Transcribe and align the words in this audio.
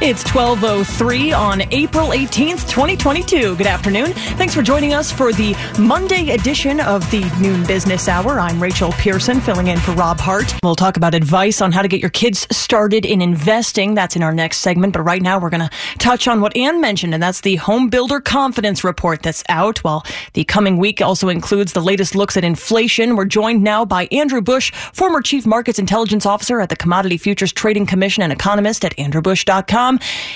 It's 0.00 0.22
1203 0.32 1.32
on 1.32 1.62
April 1.72 2.10
18th, 2.10 2.68
2022. 2.68 3.56
Good 3.56 3.66
afternoon. 3.66 4.12
Thanks 4.12 4.54
for 4.54 4.62
joining 4.62 4.94
us 4.94 5.10
for 5.10 5.32
the 5.32 5.56
Monday 5.76 6.30
edition 6.30 6.78
of 6.78 7.02
the 7.10 7.28
Noon 7.40 7.66
Business 7.66 8.06
Hour. 8.06 8.38
I'm 8.38 8.62
Rachel 8.62 8.92
Pearson, 8.92 9.40
filling 9.40 9.66
in 9.66 9.80
for 9.80 9.90
Rob 9.94 10.20
Hart. 10.20 10.54
We'll 10.62 10.76
talk 10.76 10.96
about 10.96 11.16
advice 11.16 11.60
on 11.60 11.72
how 11.72 11.82
to 11.82 11.88
get 11.88 11.98
your 11.98 12.10
kids 12.10 12.46
started 12.56 13.04
in 13.04 13.20
investing. 13.20 13.94
That's 13.94 14.14
in 14.14 14.22
our 14.22 14.32
next 14.32 14.58
segment. 14.58 14.92
But 14.92 15.02
right 15.02 15.20
now, 15.20 15.40
we're 15.40 15.50
going 15.50 15.68
to 15.68 15.70
touch 15.98 16.28
on 16.28 16.40
what 16.40 16.56
Ann 16.56 16.80
mentioned, 16.80 17.12
and 17.12 17.20
that's 17.20 17.40
the 17.40 17.56
Home 17.56 17.88
Builder 17.88 18.20
Confidence 18.20 18.84
Report 18.84 19.20
that's 19.24 19.42
out. 19.48 19.82
Well, 19.82 20.06
the 20.34 20.44
coming 20.44 20.76
week 20.76 21.02
also 21.02 21.28
includes 21.28 21.72
the 21.72 21.82
latest 21.82 22.14
looks 22.14 22.36
at 22.36 22.44
inflation. 22.44 23.16
We're 23.16 23.24
joined 23.24 23.64
now 23.64 23.84
by 23.84 24.06
Andrew 24.12 24.42
Busch, 24.42 24.70
former 24.92 25.22
Chief 25.22 25.44
Markets 25.44 25.80
Intelligence 25.80 26.24
Officer 26.24 26.60
at 26.60 26.68
the 26.68 26.76
Commodity 26.76 27.16
Futures 27.16 27.52
Trading 27.52 27.84
Commission 27.84 28.22
and 28.22 28.32
economist 28.32 28.84
at 28.84 28.96
andrewbusch.com. 28.96 29.87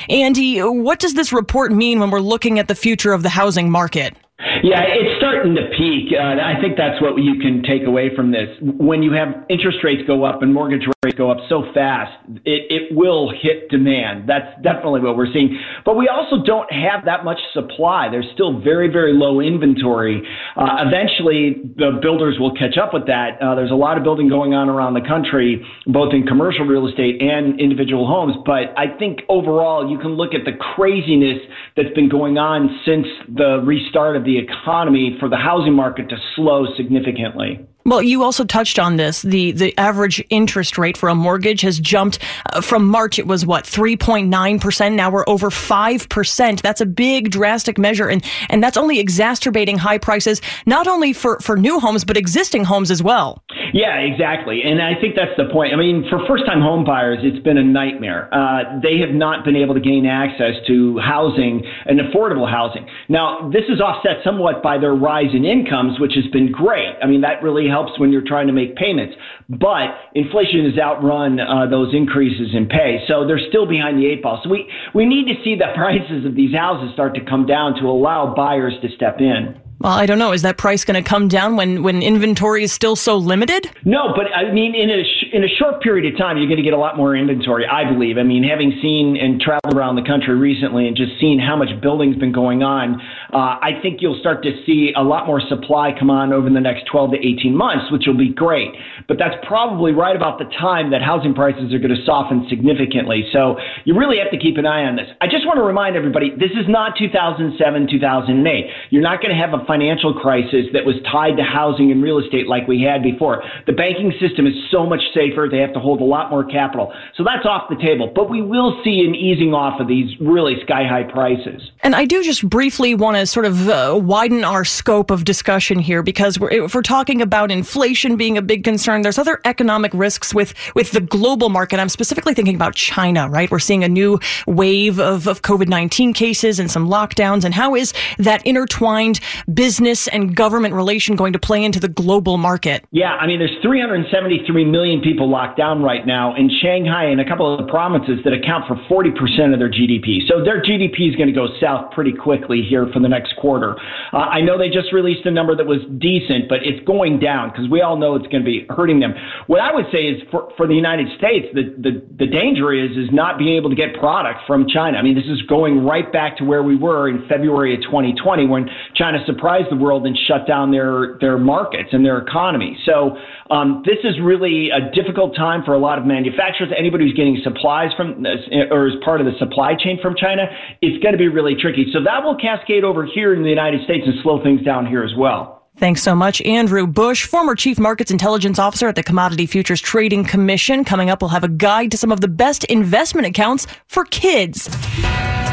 Andy, 0.08 0.58
what 0.60 0.98
does 0.98 1.14
this 1.14 1.32
report 1.32 1.72
mean 1.72 2.00
when 2.00 2.10
we're 2.10 2.20
looking 2.20 2.58
at 2.58 2.68
the 2.68 2.74
future 2.74 3.12
of 3.12 3.22
the 3.22 3.28
housing 3.28 3.70
market? 3.70 4.16
Yeah, 4.62 4.82
it's 4.82 5.18
starting 5.18 5.54
to 5.54 5.70
peak. 5.78 6.10
Uh, 6.18 6.42
I 6.42 6.58
think 6.60 6.76
that's 6.76 7.00
what 7.00 7.14
you 7.16 7.38
can 7.38 7.62
take 7.62 7.86
away 7.86 8.10
from 8.14 8.32
this. 8.32 8.48
When 8.60 9.02
you 9.02 9.12
have 9.12 9.46
interest 9.48 9.78
rates 9.84 10.02
go 10.06 10.24
up 10.24 10.42
and 10.42 10.52
mortgage 10.52 10.82
rates 11.04 11.16
go 11.16 11.30
up 11.30 11.38
so 11.48 11.62
fast, 11.72 12.10
it, 12.44 12.66
it 12.66 12.96
will 12.96 13.30
hit 13.30 13.70
demand. 13.70 14.28
That's 14.28 14.50
definitely 14.62 15.00
what 15.00 15.16
we're 15.16 15.32
seeing. 15.32 15.58
But 15.84 15.96
we 15.96 16.08
also 16.08 16.42
don't 16.42 16.70
have 16.72 17.04
that 17.04 17.24
much 17.24 17.38
supply. 17.52 18.08
There's 18.10 18.26
still 18.34 18.60
very, 18.60 18.90
very 18.90 19.12
low 19.12 19.38
inventory. 19.40 20.26
Uh, 20.56 20.90
eventually, 20.90 21.62
the 21.76 22.00
builders 22.02 22.38
will 22.40 22.54
catch 22.54 22.76
up 22.76 22.92
with 22.92 23.06
that. 23.06 23.40
Uh, 23.40 23.54
there's 23.54 23.70
a 23.70 23.78
lot 23.78 23.96
of 23.96 24.02
building 24.02 24.28
going 24.28 24.54
on 24.54 24.68
around 24.68 24.94
the 24.94 25.06
country, 25.06 25.64
both 25.86 26.12
in 26.12 26.26
commercial 26.26 26.64
real 26.64 26.88
estate 26.88 27.22
and 27.22 27.60
individual 27.60 28.08
homes. 28.08 28.34
But 28.44 28.74
I 28.76 28.96
think 28.98 29.20
overall, 29.28 29.88
you 29.88 29.98
can 29.98 30.14
look 30.18 30.34
at 30.34 30.44
the 30.44 30.58
craziness 30.74 31.38
that's 31.76 31.94
been 31.94 32.08
going 32.08 32.38
on 32.38 32.80
since 32.84 33.06
the 33.28 33.62
restart 33.64 34.16
of 34.16 34.24
the 34.24 34.31
economy 34.38 35.16
for 35.18 35.28
the 35.28 35.36
housing 35.36 35.74
market 35.74 36.08
to 36.08 36.16
slow 36.34 36.66
significantly. 36.76 37.66
Well, 37.84 38.00
you 38.00 38.22
also 38.22 38.44
touched 38.44 38.78
on 38.78 38.96
this. 38.96 39.22
The 39.22 39.52
the 39.52 39.76
average 39.76 40.24
interest 40.30 40.78
rate 40.78 40.96
for 40.96 41.08
a 41.08 41.14
mortgage 41.14 41.62
has 41.62 41.80
jumped 41.80 42.20
uh, 42.52 42.60
from 42.60 42.86
March. 42.86 43.18
It 43.18 43.26
was 43.26 43.44
what 43.44 43.66
three 43.66 43.96
point 43.96 44.28
nine 44.28 44.60
percent. 44.60 44.94
Now 44.94 45.10
we're 45.10 45.24
over 45.26 45.50
five 45.50 46.08
percent. 46.08 46.62
That's 46.62 46.80
a 46.80 46.86
big, 46.86 47.30
drastic 47.30 47.78
measure, 47.78 48.08
and 48.08 48.24
and 48.50 48.62
that's 48.62 48.76
only 48.76 49.00
exacerbating 49.00 49.78
high 49.78 49.98
prices 49.98 50.40
not 50.64 50.86
only 50.86 51.12
for 51.12 51.40
for 51.40 51.56
new 51.56 51.80
homes 51.80 52.04
but 52.04 52.16
existing 52.16 52.64
homes 52.64 52.90
as 52.90 53.02
well. 53.02 53.42
Yeah, 53.72 53.98
exactly. 54.04 54.62
And 54.64 54.82
I 54.82 55.00
think 55.00 55.16
that's 55.16 55.32
the 55.36 55.48
point. 55.50 55.72
I 55.72 55.76
mean, 55.76 56.04
for 56.10 56.20
first 56.28 56.44
time 56.44 56.60
home 56.60 56.84
buyers, 56.84 57.18
it's 57.22 57.42
been 57.42 57.56
a 57.56 57.64
nightmare. 57.64 58.28
Uh, 58.32 58.80
they 58.82 58.98
have 59.00 59.14
not 59.14 59.44
been 59.44 59.56
able 59.56 59.74
to 59.74 59.80
gain 59.80 60.04
access 60.04 60.54
to 60.66 60.98
housing 60.98 61.64
and 61.86 61.98
affordable 61.98 62.48
housing. 62.48 62.86
Now, 63.08 63.50
this 63.50 63.64
is 63.68 63.80
offset 63.80 64.20
somewhat 64.24 64.62
by 64.62 64.76
their 64.76 64.94
rise 64.94 65.32
in 65.32 65.44
incomes, 65.46 65.98
which 65.98 66.12
has 66.14 66.26
been 66.32 66.52
great. 66.52 66.92
I 67.02 67.06
mean, 67.06 67.22
that 67.22 67.42
really 67.42 67.66
helps 67.66 67.98
when 67.98 68.12
you're 68.12 68.26
trying 68.26 68.46
to 68.48 68.52
make 68.52 68.76
payments. 68.76 69.16
But 69.48 69.96
inflation 70.14 70.68
has 70.68 70.78
outrun 70.78 71.40
uh, 71.40 71.66
those 71.70 71.94
increases 71.94 72.54
in 72.54 72.68
pay. 72.68 73.00
So 73.08 73.26
they're 73.26 73.40
still 73.48 73.66
behind 73.66 73.98
the 73.98 74.06
eight 74.06 74.22
ball. 74.22 74.40
So 74.44 74.50
we, 74.50 74.68
we 74.94 75.06
need 75.06 75.32
to 75.32 75.42
see 75.42 75.56
the 75.56 75.72
prices 75.74 76.26
of 76.26 76.34
these 76.34 76.54
houses 76.54 76.92
start 76.92 77.14
to 77.14 77.24
come 77.24 77.46
down 77.46 77.80
to 77.80 77.88
allow 77.88 78.34
buyers 78.36 78.74
to 78.82 78.88
step 78.94 79.16
in. 79.20 79.61
Well, 79.82 79.92
I 79.92 80.06
don't 80.06 80.20
know. 80.20 80.30
Is 80.30 80.42
that 80.42 80.58
price 80.58 80.84
going 80.84 81.02
to 81.02 81.08
come 81.08 81.26
down 81.26 81.56
when, 81.56 81.82
when 81.82 82.02
inventory 82.02 82.62
is 82.62 82.72
still 82.72 82.94
so 82.94 83.16
limited? 83.16 83.68
No, 83.84 84.12
but 84.14 84.32
I 84.32 84.52
mean, 84.52 84.76
in 84.76 84.90
a 84.90 85.02
in 85.32 85.42
a 85.44 85.48
short 85.48 85.80
period 85.80 86.12
of 86.12 86.18
time, 86.18 86.36
you're 86.36 86.46
going 86.46 86.60
to 86.60 86.62
get 86.62 86.74
a 86.74 86.78
lot 86.78 86.96
more 86.96 87.16
inventory. 87.16 87.64
I 87.66 87.88
believe. 87.88 88.18
I 88.18 88.22
mean, 88.22 88.44
having 88.44 88.76
seen 88.82 89.16
and 89.16 89.40
traveled 89.40 89.72
around 89.72 89.96
the 89.96 90.04
country 90.04 90.36
recently 90.36 90.86
and 90.86 90.94
just 90.94 91.18
seen 91.18 91.40
how 91.40 91.56
much 91.56 91.72
building's 91.80 92.16
been 92.16 92.32
going 92.32 92.62
on, 92.62 93.00
uh, 93.32 93.56
I 93.56 93.80
think 93.80 94.02
you'll 94.04 94.20
start 94.20 94.42
to 94.44 94.52
see 94.66 94.92
a 94.94 95.02
lot 95.02 95.26
more 95.26 95.40
supply 95.40 95.96
come 95.98 96.10
on 96.10 96.32
over 96.32 96.50
the 96.50 96.60
next 96.60 96.84
12 96.92 97.12
to 97.12 97.18
18 97.18 97.56
months, 97.56 97.90
which 97.90 98.04
will 98.06 98.16
be 98.16 98.28
great. 98.28 98.68
But 99.08 99.16
that's 99.16 99.34
probably 99.48 99.92
right 99.92 100.14
about 100.14 100.38
the 100.38 100.44
time 100.60 100.90
that 100.92 101.00
housing 101.00 101.32
prices 101.32 101.72
are 101.72 101.80
going 101.80 101.96
to 101.96 102.04
soften 102.04 102.44
significantly. 102.52 103.24
So 103.32 103.56
you 103.84 103.96
really 103.96 104.20
have 104.20 104.30
to 104.36 104.38
keep 104.38 104.60
an 104.60 104.66
eye 104.66 104.84
on 104.84 104.96
this. 104.96 105.08
I 105.24 105.32
just 105.32 105.48
want 105.48 105.56
to 105.56 105.64
remind 105.64 105.96
everybody, 105.96 106.28
this 106.28 106.52
is 106.52 106.68
not 106.68 106.92
2007, 107.00 107.56
2008. 107.56 108.66
You're 108.90 109.02
not 109.02 109.24
going 109.24 109.32
to 109.32 109.40
have 109.40 109.56
a 109.56 109.64
financial 109.64 110.12
crisis 110.12 110.68
that 110.76 110.84
was 110.84 111.00
tied 111.08 111.40
to 111.40 111.42
housing 111.42 111.90
and 111.90 112.04
real 112.04 112.20
estate 112.20 112.52
like 112.52 112.68
we 112.68 112.84
had 112.84 113.02
before. 113.02 113.40
The 113.64 113.72
banking 113.72 114.12
system 114.20 114.46
is 114.46 114.52
so 114.68 114.84
much 114.84 115.00
safer. 115.14 115.21
They 115.30 115.58
have 115.58 115.72
to 115.74 115.80
hold 115.80 116.00
a 116.00 116.04
lot 116.04 116.30
more 116.30 116.44
capital. 116.44 116.92
So 117.16 117.24
that's 117.24 117.46
off 117.46 117.68
the 117.68 117.76
table. 117.76 118.10
But 118.14 118.30
we 118.30 118.42
will 118.42 118.80
see 118.84 119.04
an 119.06 119.14
easing 119.14 119.54
off 119.54 119.80
of 119.80 119.88
these 119.88 120.10
really 120.20 120.56
sky 120.62 120.86
high 120.86 121.04
prices. 121.04 121.70
And 121.82 121.94
I 121.94 122.04
do 122.04 122.22
just 122.22 122.48
briefly 122.48 122.94
want 122.94 123.16
to 123.16 123.26
sort 123.26 123.46
of 123.46 123.68
uh, 123.68 123.98
widen 124.02 124.44
our 124.44 124.64
scope 124.64 125.10
of 125.10 125.24
discussion 125.24 125.78
here 125.78 126.02
because 126.02 126.38
we're, 126.38 126.50
if 126.50 126.74
we're 126.74 126.82
talking 126.82 127.20
about 127.20 127.50
inflation 127.50 128.16
being 128.16 128.38
a 128.38 128.42
big 128.42 128.64
concern, 128.64 129.02
there's 129.02 129.18
other 129.18 129.40
economic 129.44 129.92
risks 129.94 130.34
with, 130.34 130.54
with 130.74 130.92
the 130.92 131.00
global 131.00 131.48
market. 131.48 131.78
I'm 131.78 131.88
specifically 131.88 132.34
thinking 132.34 132.54
about 132.54 132.74
China, 132.74 133.28
right? 133.28 133.50
We're 133.50 133.58
seeing 133.58 133.84
a 133.84 133.88
new 133.88 134.18
wave 134.46 134.98
of, 134.98 135.26
of 135.26 135.42
COVID 135.42 135.68
19 135.68 136.14
cases 136.14 136.58
and 136.58 136.70
some 136.70 136.88
lockdowns. 136.88 137.44
And 137.44 137.54
how 137.54 137.74
is 137.74 137.92
that 138.18 138.44
intertwined 138.46 139.20
business 139.52 140.08
and 140.08 140.34
government 140.34 140.74
relation 140.74 141.16
going 141.16 141.32
to 141.32 141.38
play 141.38 141.64
into 141.64 141.80
the 141.80 141.88
global 141.88 142.38
market? 142.38 142.84
Yeah, 142.90 143.16
I 143.16 143.26
mean, 143.26 143.38
there's 143.38 143.56
373 143.62 144.64
million 144.64 145.00
people 145.00 145.11
locked 145.20 145.58
down 145.58 145.82
right 145.82 146.06
now 146.06 146.34
in 146.34 146.50
Shanghai 146.62 147.04
and 147.04 147.20
a 147.20 147.24
couple 147.24 147.52
of 147.52 147.64
the 147.64 147.70
provinces 147.70 148.20
that 148.24 148.32
account 148.32 148.64
for 148.66 148.76
40% 148.88 149.52
of 149.52 149.58
their 149.58 149.70
GDP. 149.70 150.26
So 150.28 150.44
their 150.44 150.62
GDP 150.62 151.10
is 151.10 151.16
going 151.16 151.28
to 151.28 151.34
go 151.34 151.48
south 151.60 151.92
pretty 151.92 152.12
quickly 152.12 152.62
here 152.62 152.86
for 152.92 153.00
the 153.00 153.08
next 153.08 153.36
quarter. 153.36 153.76
Uh, 154.12 154.18
I 154.18 154.40
know 154.40 154.58
they 154.58 154.68
just 154.68 154.92
released 154.92 155.26
a 155.26 155.30
number 155.30 155.56
that 155.56 155.66
was 155.66 155.80
decent, 155.98 156.48
but 156.48 156.58
it's 156.62 156.84
going 156.86 157.18
down 157.18 157.50
because 157.50 157.68
we 157.70 157.80
all 157.80 157.96
know 157.96 158.14
it's 158.14 158.26
going 158.28 158.42
to 158.42 158.48
be 158.48 158.66
hurting 158.70 159.00
them. 159.00 159.14
What 159.46 159.60
I 159.60 159.72
would 159.72 159.86
say 159.92 160.08
is 160.08 160.22
for, 160.30 160.52
for 160.56 160.66
the 160.66 160.74
United 160.74 161.08
States, 161.18 161.46
the, 161.54 161.74
the, 161.78 162.02
the 162.18 162.26
danger 162.26 162.72
is, 162.72 162.96
is 162.96 163.10
not 163.12 163.38
being 163.38 163.56
able 163.56 163.70
to 163.70 163.76
get 163.76 163.94
product 163.94 164.40
from 164.46 164.66
China. 164.68 164.98
I 164.98 165.02
mean, 165.02 165.14
this 165.14 165.26
is 165.26 165.42
going 165.42 165.84
right 165.84 166.10
back 166.12 166.36
to 166.38 166.44
where 166.44 166.62
we 166.62 166.76
were 166.76 167.08
in 167.08 167.26
February 167.28 167.74
of 167.74 167.82
2020 167.82 168.46
when 168.46 168.68
China 168.94 169.18
surprised 169.26 169.70
the 169.70 169.76
world 169.76 170.06
and 170.06 170.16
shut 170.26 170.46
down 170.46 170.70
their, 170.70 171.18
their 171.20 171.38
markets 171.38 171.90
and 171.92 172.04
their 172.04 172.18
economy. 172.18 172.78
So 172.84 173.16
um, 173.50 173.82
this 173.84 173.98
is 174.04 174.20
really 174.22 174.70
a 174.70 174.90
difficult 175.02 175.34
time 175.34 175.62
for 175.64 175.74
a 175.74 175.78
lot 175.78 175.98
of 175.98 176.06
manufacturers. 176.06 176.70
Anybody 176.76 177.04
who's 177.04 177.14
getting 177.14 177.40
supplies 177.42 177.90
from 177.96 178.24
uh, 178.24 178.74
or 178.74 178.86
is 178.88 178.94
part 179.04 179.20
of 179.20 179.26
the 179.26 179.36
supply 179.38 179.74
chain 179.74 179.98
from 180.00 180.14
China, 180.16 180.44
it's 180.80 181.02
going 181.02 181.12
to 181.12 181.18
be 181.18 181.28
really 181.28 181.54
tricky. 181.54 181.86
So 181.92 182.02
that 182.04 182.22
will 182.22 182.36
cascade 182.36 182.84
over 182.84 183.06
here 183.06 183.34
in 183.34 183.42
the 183.42 183.48
United 183.48 183.82
States 183.84 184.04
and 184.06 184.14
slow 184.22 184.42
things 184.42 184.62
down 184.62 184.86
here 184.86 185.02
as 185.02 185.12
well. 185.16 185.62
Thanks 185.78 186.02
so 186.02 186.14
much, 186.14 186.42
Andrew 186.42 186.86
Busch, 186.86 187.24
former 187.24 187.54
Chief 187.54 187.78
Markets 187.78 188.10
Intelligence 188.10 188.58
Officer 188.58 188.88
at 188.88 188.94
the 188.94 189.02
Commodity 189.02 189.46
Futures 189.46 189.80
Trading 189.80 190.22
Commission. 190.22 190.84
Coming 190.84 191.08
up, 191.08 191.22
we'll 191.22 191.30
have 191.30 191.44
a 191.44 191.48
guide 191.48 191.90
to 191.92 191.96
some 191.96 192.12
of 192.12 192.20
the 192.20 192.28
best 192.28 192.64
investment 192.64 193.26
accounts 193.26 193.66
for 193.86 194.04
kids. 194.04 194.68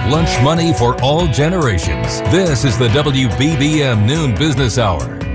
Lunch 0.10 0.42
money 0.44 0.74
for 0.74 1.02
all 1.02 1.26
generations. 1.28 2.22
This 2.32 2.66
is 2.66 2.78
the 2.78 2.90
WBBM 2.90 4.06
Noon 4.06 4.36
Business 4.36 4.78
Hour. 4.78 5.29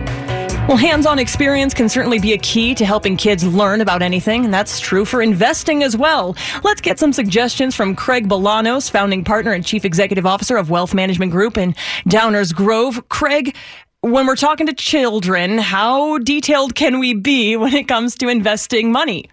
Well, 0.66 0.78
hands 0.78 1.05
on 1.05 1.19
experience 1.19 1.75
can 1.75 1.90
certainly 1.90 2.19
be 2.19 2.32
a 2.32 2.38
key 2.38 2.75
to 2.76 2.87
helping 2.87 3.19
kids 3.19 3.44
learn 3.44 3.82
about 3.82 4.00
anything, 4.00 4.46
and 4.46 4.55
that's 4.55 4.81
true 4.81 5.05
for 5.05 5.20
investing 5.20 5.82
as 5.82 5.94
well. 5.94 6.34
Let's 6.62 6.81
get 6.81 6.99
some 6.99 7.12
suggestions 7.12 7.75
from 7.75 7.94
Craig 7.94 8.28
Bolanos, 8.31 8.90
founding 8.90 9.25
partner 9.25 9.52
and 9.52 9.64
chief 9.64 9.84
executive 9.84 10.25
officer 10.25 10.56
of 10.56 10.70
Wealth 10.70 10.94
Management 10.94 11.32
Group 11.32 11.58
in 11.58 11.75
Downers 12.08 12.55
Grove. 12.55 13.06
Craig, 13.11 13.55
when 14.00 14.26
we're 14.26 14.37
talking 14.37 14.66
to 14.66 14.72
children, 14.72 15.58
how 15.58 16.16
detailed 16.19 16.75
can 16.75 16.99
we 16.99 17.12
be 17.12 17.56
when 17.56 17.75
it 17.75 17.87
comes 17.87 18.14
to 18.16 18.28
investing 18.28 18.90
money? 18.90 19.28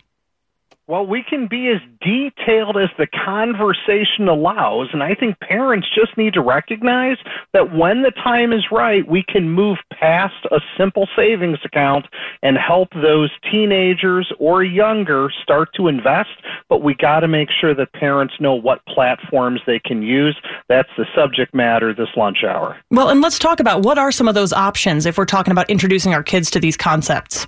Well, 0.92 1.08
we 1.08 1.24
can 1.24 1.48
be 1.48 1.70
as 1.70 1.80
detailed 2.02 2.76
as 2.76 2.90
the 2.98 3.08
conversation 3.08 4.28
allows. 4.28 4.90
And 4.92 5.02
I 5.02 5.16
think 5.16 5.40
parents 5.40 5.88
just 5.96 6.18
need 6.18 6.34
to 6.34 6.42
recognize 6.42 7.16
that 7.54 7.74
when 7.74 8.02
the 8.02 8.12
time 8.12 8.52
is 8.52 8.66
right, 8.74 9.08
we 9.08 9.24
can 9.24 9.50
move 9.50 9.78
past 9.98 10.34
a 10.52 10.60
simple 10.78 11.08
savings 11.16 11.60
account 11.64 12.08
and 12.44 12.58
help 12.58 12.90
those 12.92 13.32
teenagers 13.50 14.34
or 14.38 14.66
younger 14.66 15.30
start 15.42 15.70
to 15.78 15.88
invest. 15.88 16.32
But 16.68 16.84
we 16.84 16.94
got 16.94 17.22
to 17.22 17.28
make 17.30 17.48
sure 17.62 17.74
that 17.74 17.94
parents 17.94 18.34
know 18.42 18.56
what 18.56 18.86
platforms 18.86 19.62
they 19.66 19.80
can 19.80 20.02
use. 20.02 20.38
That's 20.68 20.90
the 20.98 21.06
subject 21.16 21.56
matter 21.56 21.94
this 21.94 22.10
lunch 22.18 22.44
hour. 22.46 22.76
Well, 22.90 23.08
and 23.08 23.22
let's 23.22 23.40
talk 23.40 23.62
about 23.62 23.84
what 23.84 23.98
are 23.98 24.12
some 24.12 24.28
of 24.28 24.36
those 24.36 24.52
options 24.52 25.06
if 25.06 25.18
we're 25.18 25.24
talking 25.24 25.54
about 25.54 25.70
introducing 25.70 26.14
our 26.14 26.22
kids 26.22 26.52
to 26.52 26.60
these 26.60 26.76
concepts. 26.76 27.48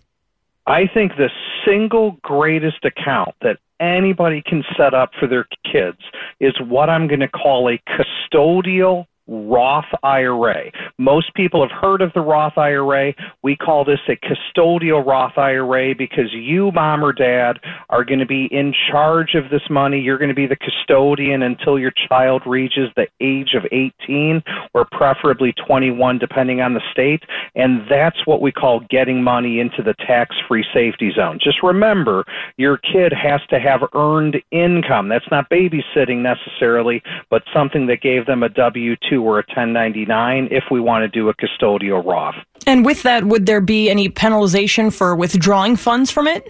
I 0.65 0.87
think 0.93 1.13
the 1.17 1.29
single 1.65 2.17
greatest 2.21 2.85
account 2.85 3.35
that 3.41 3.57
anybody 3.79 4.41
can 4.41 4.63
set 4.77 4.93
up 4.93 5.11
for 5.19 5.27
their 5.27 5.45
kids 5.69 5.99
is 6.39 6.53
what 6.61 6.89
I'm 6.89 7.07
going 7.07 7.19
to 7.19 7.27
call 7.27 7.69
a 7.69 7.81
custodial 7.89 9.05
Roth 9.27 9.85
IRA. 10.03 10.71
Most 10.97 11.33
people 11.33 11.65
have 11.65 11.71
heard 11.71 12.01
of 12.01 12.11
the 12.13 12.21
Roth 12.21 12.57
IRA. 12.57 13.13
We 13.41 13.55
call 13.55 13.85
this 13.85 13.99
a 14.09 14.17
custodial 14.17 15.05
Roth 15.05 15.37
IRA 15.37 15.95
because 15.95 16.33
you, 16.33 16.71
mom 16.71 17.03
or 17.03 17.13
dad, 17.13 17.59
are 17.89 18.03
going 18.03 18.19
to 18.19 18.25
be 18.25 18.47
in 18.51 18.73
charge 18.91 19.35
of 19.35 19.49
this 19.49 19.61
money. 19.69 19.99
You're 19.99 20.17
going 20.17 20.29
to 20.29 20.35
be 20.35 20.47
the 20.47 20.57
custodian 20.57 21.41
until 21.41 21.79
your 21.79 21.93
child 22.09 22.43
reaches 22.45 22.89
the 22.95 23.07
age 23.21 23.53
of 23.55 23.65
18 23.71 24.43
or 24.73 24.85
preferably 24.91 25.53
21, 25.67 26.19
depending 26.19 26.59
on 26.59 26.73
the 26.73 26.81
state. 26.91 27.23
And 27.55 27.81
that's 27.89 28.25
what 28.25 28.41
we 28.41 28.51
call 28.51 28.81
getting 28.89 29.23
money 29.23 29.59
into 29.59 29.81
the 29.83 29.93
tax 30.05 30.35
free 30.47 30.65
safety 30.73 31.11
zone. 31.15 31.39
Just 31.41 31.63
remember, 31.63 32.25
your 32.57 32.77
kid 32.77 33.13
has 33.13 33.41
to 33.49 33.59
have 33.59 33.81
earned 33.93 34.41
income. 34.51 35.07
That's 35.07 35.29
not 35.31 35.49
babysitting 35.49 36.17
necessarily, 36.17 37.01
but 37.29 37.43
something 37.53 37.87
that 37.87 38.01
gave 38.01 38.25
them 38.25 38.43
a 38.43 38.49
W 38.49 38.95
2 39.09 39.12
or 39.21 39.39
a 39.39 39.45
1099 39.47 40.49
if 40.51 40.65
we 40.71 40.79
want 40.79 41.03
to 41.03 41.07
do 41.07 41.29
a 41.29 41.33
custodial 41.33 42.03
Roth. 42.05 42.35
And 42.65 42.85
with 42.85 43.03
that, 43.03 43.25
would 43.25 43.45
there 43.45 43.61
be 43.61 43.89
any 43.89 44.09
penalization 44.09 44.93
for 44.93 45.15
withdrawing 45.15 45.75
funds 45.75 46.11
from 46.11 46.27
it? 46.27 46.47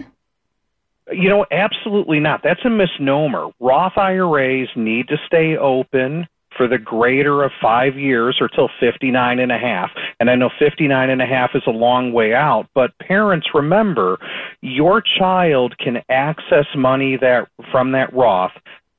You 1.12 1.28
know, 1.28 1.46
absolutely 1.50 2.20
not. 2.20 2.42
That's 2.42 2.64
a 2.64 2.70
misnomer. 2.70 3.48
Roth 3.60 3.98
IRAs 3.98 4.68
need 4.74 5.08
to 5.08 5.16
stay 5.26 5.56
open 5.56 6.26
for 6.56 6.68
the 6.68 6.78
greater 6.78 7.42
of 7.42 7.50
five 7.60 7.98
years 7.98 8.38
or 8.40 8.48
till 8.48 8.68
59 8.80 9.38
and 9.38 9.52
a 9.52 9.58
half. 9.58 9.90
And 10.20 10.30
I 10.30 10.36
know 10.36 10.50
59 10.58 11.10
and 11.10 11.20
a 11.20 11.26
half 11.26 11.50
is 11.54 11.62
a 11.66 11.70
long 11.70 12.12
way 12.12 12.32
out, 12.32 12.68
but 12.74 12.96
parents 12.98 13.48
remember 13.54 14.18
your 14.60 15.02
child 15.02 15.76
can 15.78 16.02
access 16.08 16.66
money 16.76 17.16
that 17.16 17.48
from 17.70 17.92
that 17.92 18.12
Roth 18.14 18.52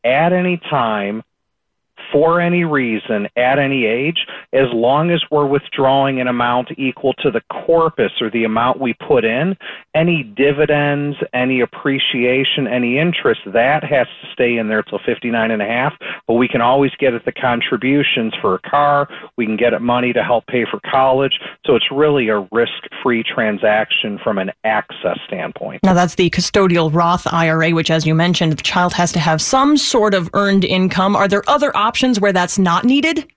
at 0.04 0.34
any 0.34 0.58
time 0.70 1.24
for 2.12 2.42
any 2.42 2.64
reason 2.64 3.28
at 3.38 3.60
any 3.60 3.86
age, 3.86 4.26
as 4.54 4.68
long 4.74 5.12
as 5.12 5.24
we're 5.32 5.46
withdrawing 5.46 6.22
an 6.22 6.28
amount 6.28 6.70
equal 6.78 7.14
to 7.14 7.32
the 7.32 7.42
corpus 7.66 8.12
or 8.22 8.30
the 8.30 8.44
amount 8.44 8.80
we 8.80 8.94
put 8.94 9.26
in, 9.26 9.56
any 9.94 10.24
dividends, 10.24 11.18
any 11.34 11.62
appreciation, 11.62 12.68
any 12.68 12.98
interest, 12.98 13.42
that 13.54 13.84
has 13.84 14.08
to 14.22 14.28
stay 14.34 14.58
in 14.58 14.68
there 14.68 14.84
till 14.84 15.00
59 15.06 15.52
and 15.52 15.62
a 15.62 15.66
half, 15.66 15.94
but 16.28 16.36
we 16.36 16.48
can 16.48 16.62
always 16.62 16.92
get 17.00 17.14
at 17.14 17.26
the 17.26 17.32
contributions 17.32 18.34
for 18.42 18.56
a 18.56 18.60
car, 18.60 19.08
we 19.38 19.46
can 19.46 19.58
get 19.58 19.74
at 19.74 19.82
money 19.82 20.14
to 20.14 20.24
help 20.24 20.46
pay 20.48 20.66
for 20.70 20.80
college, 20.90 21.40
so 21.66 21.76
it's 21.76 21.92
really 21.92 22.30
a 22.30 22.40
risk-free 22.52 23.24
transaction 23.24 24.20
from 24.24 24.38
an 24.38 24.52
access 24.64 25.18
standpoint. 25.28 25.84
Now 25.84 25.94
that's 25.94 26.16
the 26.16 26.30
custodial 26.30 26.94
Roth 26.94 27.28
IRA, 27.32 27.72
which 27.72 27.92
as 27.92 28.06
you 28.06 28.16
mentioned, 28.16 28.54
the 28.54 28.64
child 28.64 28.94
has 28.94 29.12
to 29.14 29.20
have 29.20 29.42
some 29.42 29.78
sort 29.78 30.14
of 30.14 30.30
earned 30.34 30.66
income. 30.66 31.16
Are 31.16 31.28
there 31.28 31.44
other 31.48 31.76
options 31.76 32.20
where 32.20 32.34
that's 32.34 32.58
not 32.58 32.86
needed? 32.86 33.32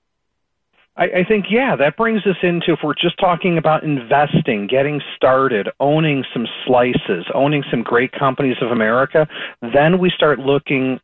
I, 0.99 1.05
I 1.20 1.25
think, 1.25 1.46
yeah, 1.49 1.76
that 1.76 1.96
brings 1.96 2.26
us 2.26 2.37
into 2.43 2.73
if 2.73 2.81
we're 2.82 2.94
just 2.94 3.19
talking 3.19 3.56
about 3.56 3.85
investing, 3.85 4.67
getting 4.67 5.00
started, 5.17 5.69
owning 5.79 6.25
some 6.35 6.46
slices, 6.67 7.25
owning 7.35 7.62
some 7.70 7.82
great 7.82 8.11
companies 8.12 8.56
of 8.61 8.73
America, 8.73 9.29
then 9.62 10.00
we 10.00 10.11
start 10.11 10.40
looking 10.40 10.99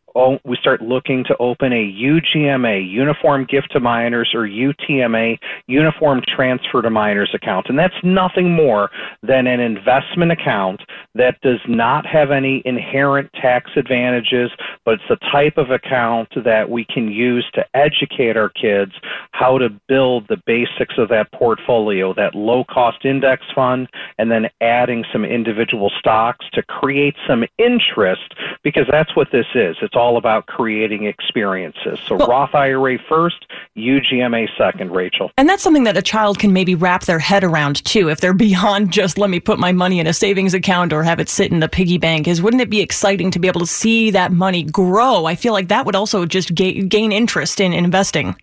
we 0.45 0.57
start 0.61 0.81
looking 0.83 1.25
to 1.25 1.37
open 1.39 1.73
a 1.73 1.93
UGMA, 1.93 2.89
Uniform 2.89 3.47
Gift 3.49 3.73
to 3.73 3.81
Minors, 3.81 4.31
or 4.35 4.43
UTMA, 4.43 5.39
Uniform 5.67 6.23
Transfer 6.35 6.83
to 6.83 6.91
Minors 6.91 7.31
account. 7.35 7.67
And 7.69 7.79
that's 7.79 7.95
nothing 8.03 8.53
more 8.53 8.91
than 9.23 9.47
an 9.47 9.61
investment 9.61 10.31
account 10.31 10.81
that 11.15 11.41
does 11.43 11.61
not 11.67 12.07
have 12.07 12.31
any 12.31 12.63
inherent 12.65 13.31
tax 13.35 13.71
advantages, 13.77 14.51
but 14.85 14.95
it's 14.95 15.03
the 15.09 15.17
type 15.33 15.57
of 15.57 15.71
account 15.71 16.29
that 16.45 16.71
we 16.71 16.85
can 16.85 17.11
use 17.11 17.47
to 17.55 17.65
educate 17.75 18.37
our 18.37 18.51
kids 18.51 18.93
how 19.33 19.59
to 19.59 19.69
build 19.89 20.27
the 20.29 20.41
basics 20.47 20.95
of 20.99 21.09
that 21.09 21.31
portfolio, 21.33 22.15
that 22.15 22.35
low 22.35 22.65
cost 22.65 23.05
index 23.05 23.43
fund, 23.55 23.89
and 24.19 24.31
then 24.31 24.49
adding 24.61 25.05
some 25.13 25.25
individual 25.25 25.91
stocks 25.99 26.47
to 26.53 26.63
create 26.63 27.15
some 27.27 27.45
interest 27.59 28.35
because 28.63 28.85
that's 28.91 29.15
what 29.17 29.29
this 29.33 29.47
is. 29.55 29.77
It's 29.83 29.95
all 29.97 30.04
all 30.05 30.19
about 30.19 30.45
creating 30.47 31.07
experiences. 31.07 31.99
So 32.07 32.17
well, 32.17 32.29
Roth 32.29 32.55
IRA 32.55 32.99
first, 33.09 33.47
UGMA 33.75 34.49
second, 34.59 34.91
Rachel. 34.91 35.31
And 35.39 35.49
that's 35.49 35.63
something 35.63 35.85
that 35.85 35.97
a 35.97 36.03
child 36.03 36.39
can 36.39 36.53
maybe 36.53 36.75
wrap 36.75 37.05
their 37.05 37.19
head 37.19 37.43
around 37.43 37.83
too, 37.87 38.11
if 38.11 38.21
they're 38.21 38.35
beyond 38.49 38.93
just 38.93 39.17
let 39.17 39.31
me 39.31 39.41
put 39.41 39.59
my 39.59 39.73
money 39.73 39.99
in 39.99 40.07
a 40.07 40.13
savings 40.13 40.53
account 40.53 40.93
or 40.93 41.03
have 41.03 41.21
it 41.21 41.31
sit 41.31 41.51
in 41.51 41.61
the 41.61 41.69
piggy 41.69 41.97
bank. 41.97 42.29
Is 42.29 42.43
wouldn't 42.43 42.61
it 42.61 42.69
be 42.69 42.83
exciting 42.83 43.31
to 43.31 43.39
be 43.39 43.49
able 43.49 43.61
to 43.61 43.67
see 43.67 44.11
that 44.11 44.31
money 44.31 44.63
grow? 44.63 45.25
I 45.25 45.37
feel 45.37 45.55
like 45.55 45.69
that 45.69 45.87
would 45.87 45.97
also 45.97 46.27
just 46.27 46.55
gain, 46.55 46.87
gain 46.89 47.11
interest 47.11 47.59
in 47.59 47.73
investing. 47.73 48.37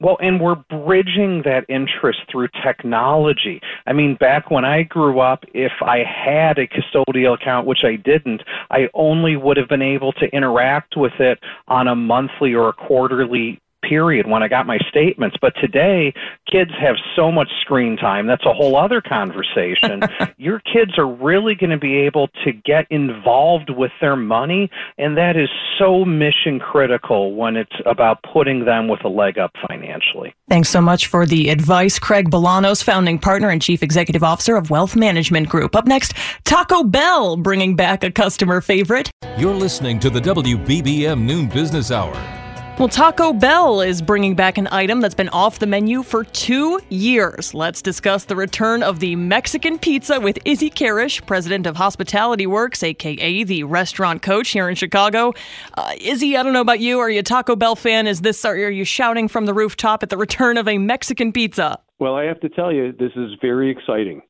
Well, 0.00 0.16
and 0.20 0.40
we're 0.40 0.54
bridging 0.54 1.42
that 1.44 1.66
interest 1.68 2.20
through 2.32 2.48
technology. 2.64 3.60
I 3.86 3.92
mean, 3.92 4.16
back 4.18 4.50
when 4.50 4.64
I 4.64 4.82
grew 4.82 5.20
up, 5.20 5.44
if 5.52 5.72
I 5.82 5.98
had 5.98 6.58
a 6.58 6.66
custodial 6.66 7.34
account, 7.34 7.66
which 7.66 7.84
I 7.84 7.96
didn't, 7.96 8.42
I 8.70 8.88
only 8.94 9.36
would 9.36 9.58
have 9.58 9.68
been 9.68 9.82
able 9.82 10.12
to 10.14 10.26
interact 10.32 10.96
with 10.96 11.12
it 11.20 11.38
on 11.68 11.86
a 11.86 11.94
monthly 11.94 12.54
or 12.54 12.70
a 12.70 12.72
quarterly 12.72 13.60
period 13.82 14.26
when 14.26 14.42
I 14.42 14.48
got 14.48 14.66
my 14.66 14.78
statements. 14.88 15.36
But 15.40 15.54
today, 15.60 16.12
kids 16.50 16.70
have 16.80 16.96
so 17.16 17.30
much 17.30 17.48
screen 17.60 17.96
time. 17.96 18.26
That's 18.26 18.44
a 18.44 18.52
whole 18.52 18.76
other 18.76 19.00
conversation. 19.00 20.02
Your 20.38 20.60
kids 20.60 20.98
are 20.98 21.06
really 21.06 21.54
going 21.54 21.70
to 21.70 21.78
be 21.78 21.96
able 21.98 22.28
to 22.44 22.52
get 22.52 22.86
involved 22.90 23.70
with 23.70 23.92
their 24.00 24.16
money, 24.16 24.70
and 24.98 25.16
that 25.16 25.36
is 25.36 25.48
so 25.78 26.04
mission 26.04 26.58
critical 26.58 27.34
when 27.34 27.56
it's 27.56 27.76
about 27.86 28.22
putting 28.32 28.64
them 28.64 28.88
with 28.88 29.04
a 29.04 29.08
leg 29.08 29.38
up 29.38 29.52
financially. 29.68 30.34
Thanks 30.48 30.68
so 30.68 30.80
much 30.80 31.06
for 31.06 31.26
the 31.26 31.48
advice, 31.48 31.98
Craig 31.98 32.30
Bolanos, 32.30 32.82
founding 32.82 33.18
partner 33.18 33.48
and 33.48 33.62
chief 33.62 33.82
executive 33.82 34.22
officer 34.22 34.56
of 34.56 34.70
Wealth 34.70 34.96
Management 34.96 35.48
Group. 35.48 35.76
Up 35.76 35.86
next, 35.86 36.14
Taco 36.44 36.84
Bell 36.84 37.36
bringing 37.36 37.76
back 37.76 38.04
a 38.04 38.10
customer 38.10 38.60
favorite. 38.60 39.10
You're 39.36 39.54
listening 39.54 39.98
to 40.00 40.10
the 40.10 40.20
WBBM 40.20 41.22
Noon 41.22 41.48
Business 41.48 41.90
Hour. 41.90 42.39
Well, 42.80 42.88
Taco 42.88 43.34
Bell 43.34 43.82
is 43.82 44.00
bringing 44.00 44.34
back 44.34 44.56
an 44.56 44.66
item 44.72 45.02
that's 45.02 45.14
been 45.14 45.28
off 45.28 45.58
the 45.58 45.66
menu 45.66 46.02
for 46.02 46.24
two 46.24 46.80
years. 46.88 47.52
Let's 47.52 47.82
discuss 47.82 48.24
the 48.24 48.34
return 48.34 48.82
of 48.82 49.00
the 49.00 49.16
Mexican 49.16 49.78
pizza 49.78 50.18
with 50.18 50.38
Izzy 50.46 50.70
Kharasch, 50.70 51.26
president 51.26 51.66
of 51.66 51.76
Hospitality 51.76 52.46
Works, 52.46 52.82
aka 52.82 53.44
the 53.44 53.64
restaurant 53.64 54.22
coach 54.22 54.48
here 54.48 54.66
in 54.66 54.76
Chicago. 54.76 55.34
Uh, 55.74 55.92
Izzy, 56.00 56.38
I 56.38 56.42
don't 56.42 56.54
know 56.54 56.62
about 56.62 56.80
you. 56.80 57.00
Are 57.00 57.10
you 57.10 57.20
a 57.20 57.22
Taco 57.22 57.54
Bell 57.54 57.76
fan? 57.76 58.06
Is 58.06 58.22
this 58.22 58.46
are 58.46 58.56
you 58.56 58.86
shouting 58.86 59.28
from 59.28 59.44
the 59.44 59.52
rooftop 59.52 60.02
at 60.02 60.08
the 60.08 60.16
return 60.16 60.56
of 60.56 60.66
a 60.66 60.78
Mexican 60.78 61.32
pizza? 61.32 61.78
Well, 61.98 62.14
I 62.14 62.24
have 62.24 62.40
to 62.40 62.48
tell 62.48 62.72
you, 62.72 62.92
this 62.92 63.12
is 63.14 63.32
very 63.42 63.70
exciting. 63.70 64.22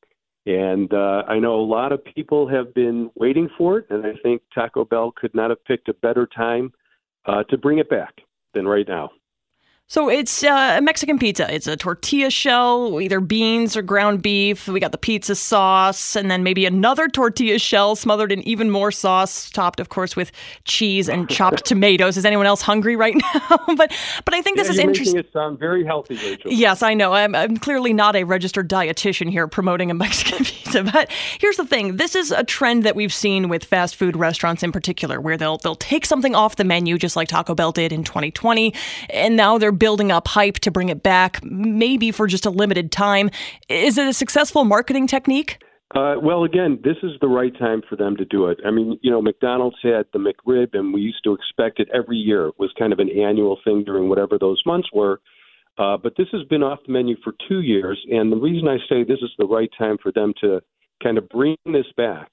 And 0.46 0.92
uh, 0.92 1.22
I 1.28 1.38
know 1.38 1.54
a 1.54 1.62
lot 1.62 1.92
of 1.92 2.04
people 2.04 2.48
have 2.48 2.74
been 2.74 3.12
waiting 3.14 3.48
for 3.56 3.78
it, 3.78 3.86
and 3.90 4.04
I 4.04 4.14
think 4.24 4.42
Taco 4.52 4.84
Bell 4.84 5.12
could 5.14 5.36
not 5.36 5.50
have 5.50 5.64
picked 5.66 5.88
a 5.88 5.94
better 5.94 6.26
time 6.26 6.72
uh, 7.26 7.44
to 7.44 7.56
bring 7.56 7.78
it 7.78 7.88
back 7.88 8.12
than 8.54 8.66
right 8.66 8.86
now. 8.88 9.10
So 9.90 10.08
it's 10.08 10.44
uh, 10.44 10.76
a 10.78 10.80
Mexican 10.80 11.18
pizza. 11.18 11.52
It's 11.52 11.66
a 11.66 11.76
tortilla 11.76 12.30
shell, 12.30 13.00
either 13.00 13.18
beans 13.18 13.76
or 13.76 13.82
ground 13.82 14.22
beef. 14.22 14.68
We 14.68 14.78
got 14.78 14.92
the 14.92 14.98
pizza 14.98 15.34
sauce, 15.34 16.14
and 16.14 16.30
then 16.30 16.44
maybe 16.44 16.64
another 16.64 17.08
tortilla 17.08 17.58
shell 17.58 17.96
smothered 17.96 18.30
in 18.30 18.46
even 18.46 18.70
more 18.70 18.92
sauce, 18.92 19.50
topped, 19.50 19.80
of 19.80 19.88
course, 19.88 20.14
with 20.14 20.30
cheese 20.62 21.08
and 21.08 21.28
chopped 21.28 21.64
tomatoes. 21.64 22.16
Is 22.16 22.24
anyone 22.24 22.46
else 22.46 22.62
hungry 22.62 22.94
right 22.94 23.16
now? 23.34 23.58
but 23.76 23.92
but 24.24 24.32
I 24.32 24.42
think 24.42 24.58
yeah, 24.58 24.62
this 24.62 24.70
is 24.70 24.78
interesting. 24.78 25.18
It 25.18 25.32
sound 25.32 25.58
very 25.58 25.84
healthy, 25.84 26.14
Rachel. 26.14 26.52
Yes, 26.52 26.84
I 26.84 26.94
know. 26.94 27.12
I'm, 27.12 27.34
I'm 27.34 27.56
clearly 27.56 27.92
not 27.92 28.14
a 28.14 28.22
registered 28.22 28.70
dietitian 28.70 29.28
here 29.28 29.48
promoting 29.48 29.90
a 29.90 29.94
Mexican 30.06 30.44
pizza. 30.44 30.84
But 30.84 31.10
here's 31.40 31.56
the 31.56 31.66
thing: 31.66 31.96
this 31.96 32.14
is 32.14 32.30
a 32.30 32.44
trend 32.44 32.84
that 32.84 32.94
we've 32.94 33.12
seen 33.12 33.48
with 33.48 33.64
fast 33.64 33.96
food 33.96 34.14
restaurants 34.14 34.62
in 34.62 34.70
particular, 34.70 35.20
where 35.20 35.36
they'll 35.36 35.58
they'll 35.58 35.74
take 35.74 36.06
something 36.06 36.36
off 36.36 36.54
the 36.54 36.64
menu, 36.64 36.96
just 36.96 37.16
like 37.16 37.26
Taco 37.26 37.56
Bell 37.56 37.72
did 37.72 37.92
in 37.92 38.04
2020, 38.04 38.72
and 39.08 39.34
now 39.34 39.58
they're 39.58 39.79
building 39.80 40.12
up 40.12 40.28
hype 40.28 40.60
to 40.60 40.70
bring 40.70 40.90
it 40.90 41.02
back, 41.02 41.42
maybe 41.42 42.12
for 42.12 42.28
just 42.28 42.46
a 42.46 42.50
limited 42.50 42.92
time. 42.92 43.30
Is 43.68 43.98
it 43.98 44.06
a 44.06 44.12
successful 44.12 44.64
marketing 44.64 45.08
technique? 45.08 45.58
Uh, 45.92 46.14
well, 46.22 46.44
again, 46.44 46.78
this 46.84 46.96
is 47.02 47.10
the 47.20 47.26
right 47.26 47.58
time 47.58 47.82
for 47.88 47.96
them 47.96 48.16
to 48.16 48.24
do 48.24 48.46
it. 48.46 48.58
I 48.64 48.70
mean, 48.70 48.96
you 49.02 49.10
know, 49.10 49.20
McDonald's 49.20 49.78
had 49.82 50.06
the 50.12 50.20
McRib, 50.20 50.68
and 50.74 50.94
we 50.94 51.00
used 51.00 51.24
to 51.24 51.34
expect 51.34 51.80
it 51.80 51.88
every 51.92 52.16
year. 52.16 52.46
It 52.46 52.54
was 52.58 52.70
kind 52.78 52.92
of 52.92 53.00
an 53.00 53.10
annual 53.10 53.58
thing 53.64 53.82
during 53.82 54.08
whatever 54.08 54.38
those 54.38 54.62
months 54.64 54.88
were. 54.92 55.20
Uh, 55.78 55.96
but 55.96 56.12
this 56.16 56.28
has 56.30 56.44
been 56.44 56.62
off 56.62 56.78
the 56.86 56.92
menu 56.92 57.16
for 57.24 57.32
two 57.48 57.62
years, 57.62 57.98
and 58.08 58.30
the 58.30 58.36
reason 58.36 58.68
I 58.68 58.76
say 58.88 59.02
this 59.02 59.18
is 59.22 59.30
the 59.38 59.46
right 59.46 59.70
time 59.76 59.96
for 60.00 60.12
them 60.12 60.32
to 60.42 60.60
kind 61.02 61.18
of 61.18 61.28
bring 61.28 61.56
this 61.64 61.86
back 61.96 62.28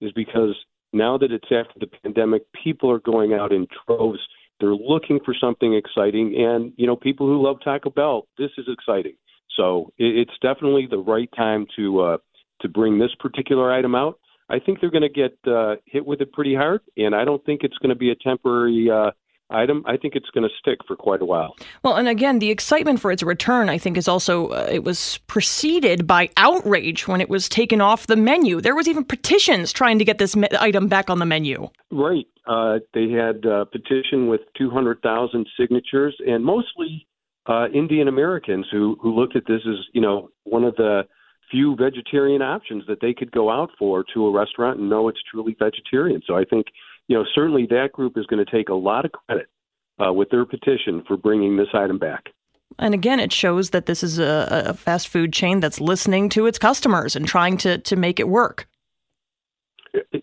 is 0.00 0.10
because 0.12 0.56
now 0.92 1.18
that 1.18 1.30
it's 1.30 1.44
after 1.44 1.78
the 1.78 1.88
pandemic, 2.02 2.42
people 2.64 2.90
are 2.90 3.00
going 3.00 3.34
out 3.34 3.52
in 3.52 3.66
droves. 3.86 4.18
They're 4.60 4.74
looking 4.74 5.20
for 5.24 5.34
something 5.38 5.74
exciting, 5.74 6.34
and 6.36 6.72
you 6.76 6.86
know, 6.86 6.96
people 6.96 7.26
who 7.26 7.42
love 7.42 7.56
Taco 7.62 7.90
Bell, 7.90 8.26
this 8.38 8.50
is 8.56 8.66
exciting. 8.68 9.14
So 9.56 9.92
it's 9.98 10.32
definitely 10.42 10.86
the 10.90 10.98
right 10.98 11.30
time 11.36 11.66
to 11.76 12.00
uh, 12.00 12.16
to 12.60 12.68
bring 12.68 12.98
this 12.98 13.14
particular 13.18 13.72
item 13.72 13.94
out. 13.94 14.18
I 14.48 14.58
think 14.58 14.80
they're 14.80 14.90
going 14.90 15.02
to 15.02 15.08
get 15.08 15.36
uh, 15.46 15.76
hit 15.86 16.06
with 16.06 16.20
it 16.20 16.32
pretty 16.32 16.54
hard, 16.54 16.80
and 16.96 17.14
I 17.14 17.24
don't 17.24 17.44
think 17.44 17.62
it's 17.64 17.76
going 17.78 17.90
to 17.90 17.96
be 17.96 18.10
a 18.10 18.14
temporary 18.14 18.88
uh, 18.90 19.10
item. 19.50 19.84
I 19.86 19.96
think 19.96 20.14
it's 20.14 20.28
going 20.30 20.48
to 20.48 20.54
stick 20.58 20.78
for 20.86 20.96
quite 20.96 21.22
a 21.22 21.24
while. 21.24 21.54
Well, 21.82 21.96
and 21.96 22.08
again, 22.08 22.38
the 22.38 22.50
excitement 22.50 23.00
for 23.00 23.10
its 23.10 23.22
return, 23.22 23.68
I 23.68 23.78
think, 23.78 23.96
is 23.96 24.08
also 24.08 24.48
uh, 24.48 24.68
it 24.70 24.84
was 24.84 25.18
preceded 25.26 26.06
by 26.06 26.30
outrage 26.36 27.06
when 27.06 27.20
it 27.20 27.28
was 27.28 27.48
taken 27.48 27.80
off 27.80 28.06
the 28.06 28.16
menu. 28.16 28.60
There 28.60 28.74
was 28.74 28.88
even 28.88 29.04
petitions 29.04 29.72
trying 29.72 29.98
to 29.98 30.04
get 30.04 30.18
this 30.18 30.36
me- 30.36 30.48
item 30.58 30.88
back 30.88 31.10
on 31.10 31.18
the 31.18 31.26
menu. 31.26 31.68
Right. 31.90 32.26
Uh, 32.46 32.78
they 32.94 33.10
had 33.10 33.44
a 33.44 33.66
petition 33.66 34.28
with 34.28 34.40
200,000 34.56 35.46
signatures, 35.58 36.16
and 36.26 36.44
mostly 36.44 37.06
uh, 37.46 37.66
Indian 37.74 38.08
Americans 38.08 38.66
who 38.70 38.96
who 39.00 39.14
looked 39.14 39.36
at 39.36 39.46
this 39.46 39.60
as 39.68 39.76
you 39.92 40.00
know 40.00 40.30
one 40.44 40.64
of 40.64 40.74
the 40.76 41.02
few 41.50 41.76
vegetarian 41.76 42.42
options 42.42 42.84
that 42.88 43.00
they 43.00 43.14
could 43.14 43.30
go 43.30 43.50
out 43.50 43.70
for 43.78 44.04
to 44.14 44.26
a 44.26 44.32
restaurant 44.32 44.80
and 44.80 44.90
know 44.90 45.08
it's 45.08 45.20
truly 45.30 45.56
vegetarian. 45.58 46.20
So 46.26 46.36
I 46.36 46.44
think, 46.44 46.66
you 47.08 47.16
know, 47.16 47.24
certainly 47.34 47.66
that 47.70 47.92
group 47.92 48.16
is 48.16 48.26
going 48.26 48.44
to 48.44 48.50
take 48.50 48.68
a 48.68 48.74
lot 48.74 49.04
of 49.04 49.12
credit 49.12 49.48
uh, 50.04 50.12
with 50.12 50.30
their 50.30 50.44
petition 50.44 51.02
for 51.06 51.16
bringing 51.16 51.56
this 51.56 51.68
item 51.74 51.98
back. 51.98 52.26
And 52.78 52.94
again, 52.94 53.20
it 53.20 53.32
shows 53.32 53.70
that 53.70 53.86
this 53.86 54.02
is 54.02 54.18
a, 54.18 54.64
a 54.68 54.74
fast 54.74 55.08
food 55.08 55.32
chain 55.32 55.60
that's 55.60 55.80
listening 55.80 56.28
to 56.30 56.46
its 56.46 56.58
customers 56.58 57.14
and 57.16 57.26
trying 57.26 57.56
to, 57.58 57.78
to 57.78 57.96
make 57.96 58.18
it 58.18 58.28
work. 58.28 58.66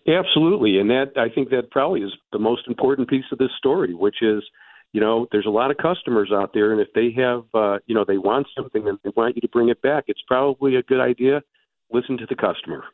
Absolutely. 0.06 0.78
And 0.78 0.90
that, 0.90 1.12
I 1.16 1.28
think 1.34 1.50
that 1.50 1.70
probably 1.70 2.02
is 2.02 2.12
the 2.32 2.38
most 2.38 2.68
important 2.68 3.08
piece 3.08 3.24
of 3.32 3.38
this 3.38 3.50
story, 3.58 3.94
which 3.94 4.22
is 4.22 4.44
you 4.94 5.00
know, 5.00 5.26
there's 5.32 5.44
a 5.44 5.50
lot 5.50 5.72
of 5.72 5.76
customers 5.76 6.30
out 6.32 6.52
there, 6.54 6.70
and 6.70 6.80
if 6.80 6.86
they 6.94 7.10
have, 7.20 7.42
uh, 7.52 7.78
you 7.86 7.96
know, 7.96 8.04
they 8.06 8.16
want 8.16 8.46
something 8.56 8.86
and 8.86 8.96
they 9.02 9.10
want 9.16 9.34
you 9.34 9.40
to 9.40 9.48
bring 9.48 9.68
it 9.68 9.82
back, 9.82 10.04
it's 10.06 10.22
probably 10.28 10.76
a 10.76 10.84
good 10.84 11.00
idea. 11.00 11.42
Listen 11.92 12.16
to 12.16 12.26
the 12.26 12.36
customer. 12.36 12.84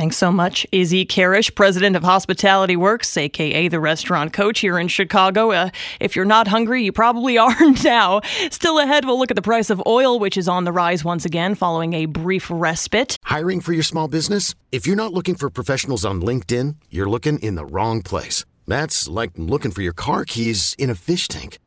Thanks 0.00 0.16
so 0.16 0.32
much, 0.32 0.66
Izzy 0.72 1.04
Kharasch, 1.04 1.54
president 1.54 1.94
of 1.94 2.02
Hospitality 2.02 2.74
Works, 2.74 3.14
aka 3.18 3.68
the 3.68 3.78
restaurant 3.78 4.32
coach 4.32 4.60
here 4.60 4.78
in 4.78 4.88
Chicago. 4.88 5.50
Uh, 5.52 5.68
if 6.00 6.16
you're 6.16 6.24
not 6.24 6.48
hungry, 6.48 6.82
you 6.82 6.90
probably 6.90 7.36
are 7.46 7.54
now. 7.84 8.22
Still 8.50 8.78
ahead, 8.78 9.04
we'll 9.04 9.18
look 9.18 9.30
at 9.30 9.34
the 9.34 9.42
price 9.42 9.68
of 9.68 9.82
oil, 9.86 10.18
which 10.18 10.38
is 10.38 10.48
on 10.48 10.64
the 10.64 10.72
rise 10.72 11.04
once 11.04 11.26
again 11.26 11.54
following 11.54 11.92
a 11.92 12.06
brief 12.06 12.48
respite. 12.50 13.18
Hiring 13.24 13.60
for 13.60 13.74
your 13.74 13.82
small 13.82 14.08
business? 14.08 14.54
If 14.72 14.86
you're 14.86 14.96
not 14.96 15.12
looking 15.12 15.34
for 15.34 15.50
professionals 15.50 16.06
on 16.06 16.22
LinkedIn, 16.22 16.76
you're 16.88 17.10
looking 17.10 17.38
in 17.40 17.56
the 17.56 17.66
wrong 17.66 18.00
place. 18.00 18.46
That's 18.66 19.06
like 19.06 19.32
looking 19.36 19.70
for 19.70 19.82
your 19.82 19.92
car 19.92 20.24
keys 20.24 20.74
in 20.78 20.88
a 20.88 20.94
fish 20.94 21.28
tank. 21.28 21.58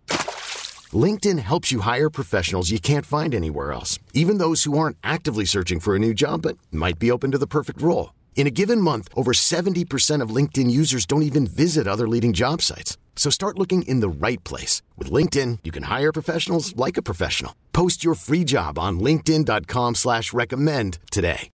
LinkedIn 0.91 1.37
helps 1.37 1.71
you 1.71 1.81
hire 1.81 2.09
professionals 2.09 2.71
you 2.71 2.79
can't 2.79 3.05
find 3.05 3.35
anywhere 3.35 3.71
else, 3.71 3.99
even 4.15 4.39
those 4.39 4.63
who 4.63 4.75
aren't 4.75 4.97
actively 5.03 5.45
searching 5.45 5.79
for 5.79 5.95
a 5.95 5.99
new 5.99 6.15
job 6.15 6.41
but 6.41 6.57
might 6.71 6.97
be 6.97 7.11
open 7.11 7.29
to 7.29 7.37
the 7.37 7.45
perfect 7.45 7.79
role. 7.79 8.09
In 8.35 8.45
a 8.45 8.51
given 8.51 8.81
month, 8.81 9.07
over 9.15 9.31
70% 9.31 10.21
of 10.21 10.35
LinkedIn 10.35 10.69
users 10.69 11.05
don't 11.05 11.23
even 11.23 11.47
visit 11.47 11.87
other 11.87 12.07
leading 12.09 12.33
job 12.33 12.61
sites. 12.61 12.97
So 13.15 13.29
start 13.29 13.57
looking 13.57 13.83
in 13.83 14.01
the 14.01 14.09
right 14.09 14.43
place. 14.43 14.81
With 14.97 15.09
LinkedIn, 15.09 15.59
you 15.63 15.71
can 15.71 15.83
hire 15.83 16.11
professionals 16.11 16.75
like 16.75 16.97
a 16.97 17.01
professional. 17.01 17.55
Post 17.71 18.03
your 18.03 18.15
free 18.15 18.43
job 18.43 18.77
on 18.77 18.99
linkedin.com 18.99 19.95
slash 19.95 20.33
recommend 20.33 20.97
today. 21.09 21.49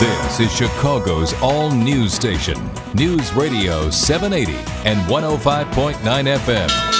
This 0.00 0.40
is 0.40 0.52
Chicago's 0.52 1.34
all 1.34 1.70
news 1.70 2.12
station, 2.12 2.58
News 2.94 3.32
Radio 3.34 3.90
780 3.90 4.58
and 4.84 4.98
105.9 5.08 5.94
FM. 5.94 6.93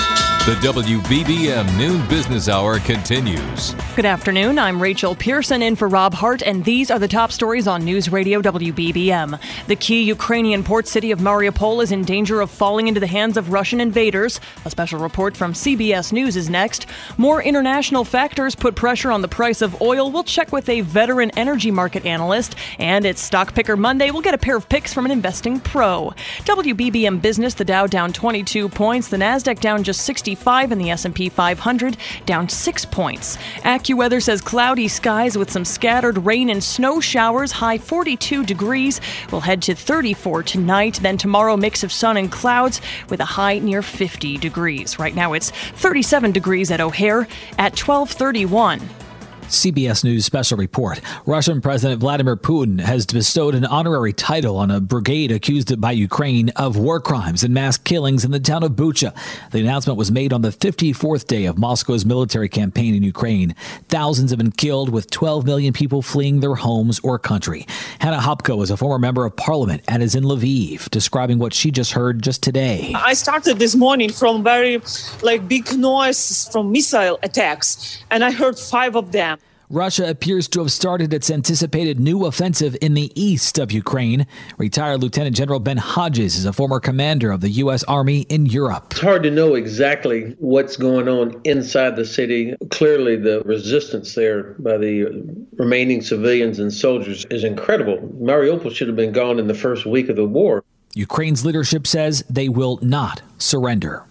The 0.45 0.57
WBBM 0.57 1.79
Noon 1.79 2.07
Business 2.07 2.51
Hour 2.51 2.79
continues. 2.79 3.75
Good 3.97 4.05
afternoon. 4.05 4.59
I'm 4.59 4.83
Rachel 4.83 5.15
Pearson 5.15 5.63
in 5.63 5.75
for 5.75 5.89
Rob 5.89 6.13
Hart, 6.13 6.43
and 6.43 6.63
these 6.63 6.91
are 6.91 6.99
the 6.99 7.09
top 7.09 7.33
stories 7.33 7.67
on 7.67 7.83
News 7.83 8.13
Radio 8.13 8.43
WBBM. 8.43 9.41
The 9.69 9.77
key 9.77 10.03
Ukrainian 10.03 10.63
port 10.63 10.87
city 10.87 11.13
of 11.13 11.21
Mariupol 11.21 11.83
is 11.83 11.93
in 11.93 12.05
danger 12.05 12.43
of 12.43 12.51
falling 12.51 12.89
into 12.89 13.01
the 13.01 13.07
hands 13.07 13.39
of 13.39 13.55
Russian 13.55 13.81
invaders. 13.81 14.39
A 14.67 14.71
special 14.71 15.01
report 15.01 15.35
from 15.35 15.55
CBS 15.55 16.13
News 16.13 16.37
is 16.37 16.51
next. 16.51 16.85
More 17.17 17.43
international 17.43 18.05
factors 18.05 18.55
put 18.55 18.75
pressure 18.75 19.11
on 19.11 19.23
the 19.23 19.29
price 19.29 19.63
of 19.63 19.81
oil. 19.81 20.11
We'll 20.11 20.25
check 20.25 20.53
with 20.53 20.69
a 20.69 20.83
veteran 20.83 21.31
energy 21.39 21.71
market 21.71 22.05
analyst. 22.05 22.55
And 22.79 23.07
it's 23.07 23.23
Stock 23.23 23.55
Picker 23.55 23.79
Monday. 23.79 24.11
We'll 24.11 24.21
get 24.21 24.35
a 24.35 24.39
pair 24.39 24.59
of 24.59 24.69
picks 24.69 24.93
from 24.93 25.07
an 25.07 25.11
investing 25.11 25.59
pro. 25.59 26.13
WBBM 26.41 27.23
Business, 27.23 27.55
the 27.55 27.65
Dow 27.65 27.87
down 27.87 28.13
22 28.13 28.69
points, 28.69 29.09
the 29.09 29.17
NASDAQ 29.17 29.59
down 29.59 29.83
just 29.83 30.03
60 30.03 30.34
55 30.35 30.73
and 30.73 30.81
the 30.81 30.91
S&P 30.91 31.29
500 31.29 31.97
down 32.27 32.49
6 32.49 32.85
points. 32.87 33.37
AccuWeather 33.63 34.21
says 34.21 34.41
cloudy 34.41 34.89
skies 34.89 35.39
with 35.39 35.51
some 35.51 35.65
scattered 35.65 36.19
rain 36.19 36.51
and 36.51 36.63
snow 36.63 37.01
showers, 37.01 37.53
high 37.53 37.79
42 37.79 38.45
degrees. 38.45 39.01
We'll 39.31 39.43
head 39.43 39.63
to 39.63 39.77
34 39.77 40.43
tonight, 40.43 40.99
then 41.03 41.17
tomorrow 41.17 41.57
mix 41.57 41.85
of 41.85 41.93
sun 41.93 42.17
and 42.17 42.33
clouds 42.33 42.81
with 43.09 43.21
a 43.21 43.25
high 43.25 43.61
near 43.61 43.81
50 43.81 44.39
degrees. 44.39 44.99
Right 44.99 45.15
now 45.15 45.35
it's 45.35 45.51
37 45.51 46.33
degrees 46.33 46.73
at 46.73 46.81
O'Hare 46.81 47.29
at 47.59 47.79
1231. 47.79 49.04
CBS 49.49 50.05
News 50.05 50.25
special 50.25 50.57
report. 50.57 51.01
Russian 51.27 51.61
President 51.61 52.01
Vladimir 52.01 52.37
Putin 52.37 52.81
has 52.81 53.07
bestowed 53.07 53.55
an 53.55 53.65
honorary 53.65 54.13
title 54.13 54.57
on 54.57 54.71
a 54.71 54.81
brigade 54.81 55.31
accused 55.31 55.81
by 55.81 55.93
Ukraine 55.93 56.49
of 56.51 56.77
war 56.77 57.01
crimes 57.01 57.45
and 57.45 57.55
mass 57.55 57.77
killings 57.77 58.25
in 58.25 58.31
the 58.31 58.41
town 58.41 58.63
of 58.63 58.73
Bucha. 58.73 59.15
The 59.53 59.61
announcement 59.61 59.99
was 59.99 60.11
made 60.11 60.33
on 60.33 60.43
the 60.43 60.51
54th 60.51 61.27
day 61.27 61.45
of 61.45 61.57
Moscow's 61.57 62.05
military 62.05 62.49
campaign 62.49 62.95
in 62.95 63.03
Ukraine. 63.03 63.55
Thousands 63.89 64.31
have 64.31 64.39
been 64.39 64.53
killed, 64.53 64.89
with 64.89 65.11
12 65.11 65.45
million 65.45 65.73
people 65.73 66.03
fleeing 66.03 66.41
their 66.41 66.55
homes 66.55 66.99
or 67.01 67.19
country. 67.19 67.67
Hanna 68.01 68.19
Hopko 68.19 68.63
is 68.63 68.71
a 68.71 68.77
former 68.77 68.99
member 68.99 69.25
of 69.25 69.37
parliament 69.37 69.83
and 69.89 70.03
is 70.03 70.15
in 70.15 70.25
Lviv, 70.25 70.91
describing 70.91 71.39
what 71.39 71.53
she 71.53 71.71
just 71.71 71.93
heard 71.93 72.23
just 72.23 72.43
today. 72.43 72.93
I 72.95 73.15
started 73.15 73.59
this 73.59 73.75
morning 73.75 74.11
from 74.11 74.43
very 74.43 74.81
like 75.23 75.47
big 75.49 75.77
noise 75.77 76.49
from 76.51 76.73
missile 76.73 77.19
attacks, 77.23 78.03
and 78.11 78.25
I 78.25 78.31
heard 78.31 78.59
five 78.59 78.97
of 78.97 79.13
them. 79.13 79.39
Russia 79.75 80.09
appears 80.09 80.47
to 80.47 80.61
have 80.61 80.71
started 80.71 81.13
its 81.13 81.29
anticipated 81.31 81.99
new 81.99 82.27
offensive 82.27 82.77
in 82.81 82.95
the 82.95 83.11
east 83.21 83.59
of 83.59 83.73
Ukraine. 83.73 84.25
Retired 84.57 85.03
Lieutenant 85.03 85.35
General 85.35 85.59
Ben 85.59 85.79
Hodges 85.79 86.37
is 86.37 86.45
a 86.45 86.53
former 86.53 86.79
commander 86.79 87.33
of 87.33 87.41
the 87.41 87.49
U.S. 87.51 87.83
Army 87.85 88.21
in 88.29 88.47
Europe. 88.47 88.93
It's 88.93 89.01
hard 89.01 89.25
to 89.25 89.33
know 89.33 89.57
exactly 89.57 90.37
what's 90.39 90.77
going 90.77 91.09
on 91.09 91.41
inside 91.43 91.97
the 91.97 92.05
city. 92.05 92.55
Clearly, 92.71 93.17
the 93.17 93.41
resistance 93.41 94.15
there 94.15 94.55
by 94.61 94.79
the 94.79 95.25
remaining 95.57 96.03
civilians 96.03 96.61
and 96.61 96.73
soldiers 96.73 97.27
is 97.31 97.43
incredible. 97.43 97.99
Mariupol 98.23 98.73
should 98.73 98.87
have 98.87 98.97
been 98.97 99.13
gone 99.13 99.41
in 99.41 99.49
the 99.49 99.55
first 99.55 99.87
week 99.87 100.09
of 100.09 100.15
the 100.15 100.25
war. 100.25 100.63
Ukraine's 100.95 101.45
leadership 101.45 101.89
says 101.89 102.23
they 102.31 102.49
will 102.49 102.79
not 102.81 103.23
surrender. 103.39 104.05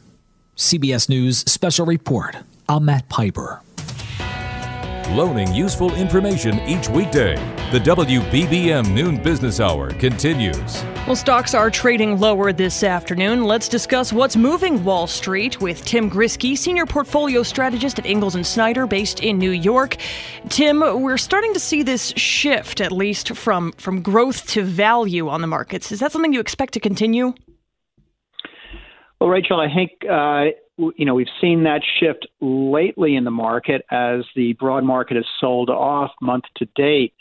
CBS 0.58 1.08
News 1.08 1.38
Special 1.50 1.86
Report. 1.86 2.36
I'm 2.68 2.84
Matt 2.84 3.08
Piper 3.08 3.63
loaning 5.14 5.54
useful 5.54 5.94
information 5.94 6.60
each 6.62 6.90
weekday. 6.90 7.36
The 7.72 7.80
WBBM 7.80 8.94
Noon 8.94 9.18
Business 9.18 9.60
Hour 9.60 9.92
continues. 9.92 10.84
Well, 11.06 11.16
stocks 11.16 11.54
are 11.54 11.70
trading 11.70 12.20
lower 12.20 12.52
this 12.52 12.84
afternoon. 12.84 13.44
Let's 13.44 13.68
discuss 13.68 14.12
what's 14.12 14.36
moving 14.36 14.84
Wall 14.84 15.06
Street 15.06 15.62
with 15.62 15.86
Tim 15.86 16.10
Grisky, 16.10 16.58
senior 16.58 16.86
portfolio 16.86 17.44
strategist 17.44 18.00
at 18.00 18.06
Ingalls 18.06 18.36
and 18.36 18.46
Snyder, 18.46 18.88
based 18.88 19.20
in 19.22 19.38
New 19.38 19.52
York. 19.52 19.98
Tim, 20.50 20.80
we're 20.80 21.18
starting 21.18 21.54
to 21.54 21.60
see 21.60 21.84
this 21.84 22.14
shift, 22.16 22.82
at 22.82 22.92
least 22.92 23.36
from 23.36 23.72
from 23.74 24.02
growth 24.02 24.48
to 24.48 24.64
value 24.64 25.30
on 25.30 25.42
the 25.42 25.48
markets. 25.48 25.92
Is 25.92 26.00
that 26.00 26.12
something 26.12 26.34
you 26.34 26.40
expect 26.40 26.74
to 26.74 26.80
continue? 26.80 27.34
Well, 29.20 29.30
Rachel, 29.30 29.60
I 29.60 29.74
think 29.74 29.92
uh, 30.10 30.58
you 30.78 31.06
know, 31.06 31.14
we've 31.14 31.28
seen 31.40 31.64
that 31.64 31.82
shift 32.00 32.28
lately 32.42 33.16
in 33.16 33.24
the 33.24 33.32
market 33.32 33.84
as 33.92 34.26
the 34.36 34.54
broad 34.54 34.84
market 34.84 35.16
has 35.16 35.26
sold 35.40 35.70
off 35.70 36.12
month 36.22 36.46
to 36.58 36.68
date. 36.76 37.14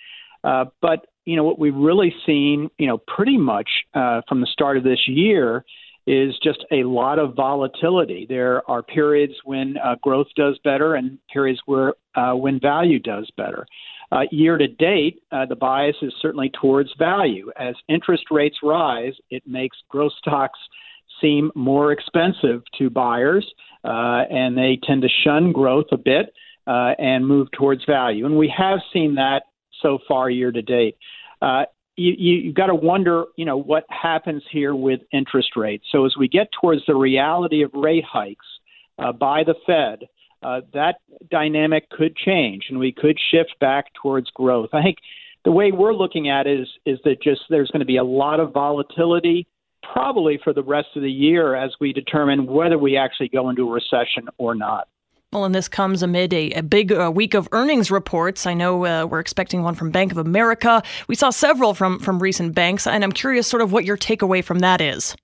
Uh, 0.44 0.66
but 0.80 1.06
you 1.24 1.36
know 1.36 1.44
what 1.44 1.58
we've 1.58 1.74
really 1.74 2.14
seen, 2.26 2.68
you 2.78 2.86
know, 2.86 2.98
pretty 2.98 3.36
much 3.36 3.68
uh, 3.94 4.22
from 4.28 4.40
the 4.40 4.46
start 4.46 4.76
of 4.76 4.84
this 4.84 5.06
year 5.06 5.64
is 6.06 6.34
just 6.42 6.64
a 6.72 6.82
lot 6.82 7.18
of 7.18 7.34
volatility. 7.34 8.26
There 8.28 8.68
are 8.68 8.82
periods 8.82 9.34
when 9.44 9.76
uh, 9.76 9.94
growth 10.02 10.26
does 10.34 10.58
better 10.64 10.96
and 10.96 11.18
periods 11.32 11.60
where 11.66 11.94
uh, 12.16 12.32
when 12.34 12.58
value 12.58 12.98
does 12.98 13.30
better. 13.36 13.66
Uh, 14.10 14.22
year 14.30 14.58
to 14.58 14.66
date, 14.66 15.22
uh, 15.30 15.46
the 15.46 15.56
bias 15.56 15.96
is 16.02 16.12
certainly 16.20 16.50
towards 16.60 16.90
value. 16.98 17.50
As 17.56 17.74
interest 17.88 18.24
rates 18.30 18.58
rise, 18.62 19.14
it 19.30 19.42
makes 19.46 19.78
growth 19.88 20.12
stocks 20.18 20.58
seem 21.22 21.50
more 21.54 21.92
expensive 21.92 22.62
to 22.78 22.90
buyers, 22.90 23.50
uh, 23.84 24.22
and 24.30 24.58
they 24.58 24.78
tend 24.82 25.02
to 25.02 25.08
shun 25.24 25.52
growth 25.52 25.86
a 25.92 25.96
bit 25.96 26.34
uh, 26.66 26.92
and 26.98 27.26
move 27.26 27.48
towards 27.52 27.84
value. 27.86 28.26
And 28.26 28.36
we 28.36 28.52
have 28.56 28.80
seen 28.92 29.14
that 29.14 29.44
so 29.80 29.98
far 30.06 30.28
year 30.28 30.52
to 30.52 30.62
date. 30.62 30.96
Uh, 31.40 31.64
you, 31.96 32.14
you, 32.18 32.34
you've 32.34 32.54
got 32.54 32.66
to 32.66 32.74
wonder, 32.74 33.24
you 33.36 33.44
know, 33.44 33.56
what 33.56 33.84
happens 33.88 34.42
here 34.50 34.74
with 34.74 35.00
interest 35.12 35.50
rates. 35.56 35.84
So 35.90 36.04
as 36.06 36.14
we 36.18 36.28
get 36.28 36.48
towards 36.60 36.82
the 36.86 36.94
reality 36.94 37.62
of 37.62 37.70
rate 37.74 38.04
hikes 38.04 38.46
uh, 38.98 39.12
by 39.12 39.44
the 39.44 39.54
Fed, 39.66 40.08
uh, 40.42 40.60
that 40.74 40.96
dynamic 41.30 41.88
could 41.90 42.16
change, 42.16 42.64
and 42.68 42.78
we 42.78 42.92
could 42.92 43.18
shift 43.30 43.54
back 43.60 43.86
towards 44.00 44.28
growth. 44.30 44.70
I 44.72 44.82
think 44.82 44.96
the 45.44 45.52
way 45.52 45.72
we're 45.72 45.94
looking 45.94 46.28
at 46.28 46.46
it 46.46 46.60
is 46.60 46.68
is 46.84 46.98
that 47.04 47.22
just 47.22 47.42
there's 47.48 47.70
going 47.70 47.80
to 47.80 47.86
be 47.86 47.96
a 47.96 48.04
lot 48.04 48.40
of 48.40 48.52
volatility, 48.52 49.46
probably 49.92 50.38
for 50.42 50.52
the 50.52 50.62
rest 50.62 50.88
of 50.96 51.02
the 51.02 51.10
year, 51.10 51.54
as 51.54 51.72
we 51.80 51.92
determine 51.92 52.46
whether 52.46 52.78
we 52.78 52.96
actually 52.96 53.28
go 53.28 53.48
into 53.48 53.68
a 53.68 53.72
recession 53.72 54.28
or 54.38 54.54
not. 54.54 54.88
Well, 55.32 55.46
and 55.46 55.54
this 55.54 55.66
comes 55.66 56.02
amid 56.02 56.34
a, 56.34 56.50
a 56.50 56.62
big 56.62 56.92
uh, 56.92 57.10
week 57.12 57.32
of 57.32 57.48
earnings 57.52 57.90
reports. 57.90 58.46
I 58.46 58.52
know 58.52 58.84
uh, 58.84 59.06
we're 59.06 59.18
expecting 59.18 59.62
one 59.62 59.74
from 59.74 59.90
Bank 59.90 60.12
of 60.12 60.18
America. 60.18 60.82
We 61.08 61.14
saw 61.14 61.30
several 61.30 61.72
from 61.72 61.98
from 62.00 62.18
recent 62.18 62.54
banks, 62.54 62.86
and 62.86 63.02
I'm 63.02 63.12
curious, 63.12 63.46
sort 63.46 63.62
of, 63.62 63.72
what 63.72 63.86
your 63.86 63.96
takeaway 63.96 64.44
from 64.44 64.58
that 64.58 64.82
is. 64.82 65.16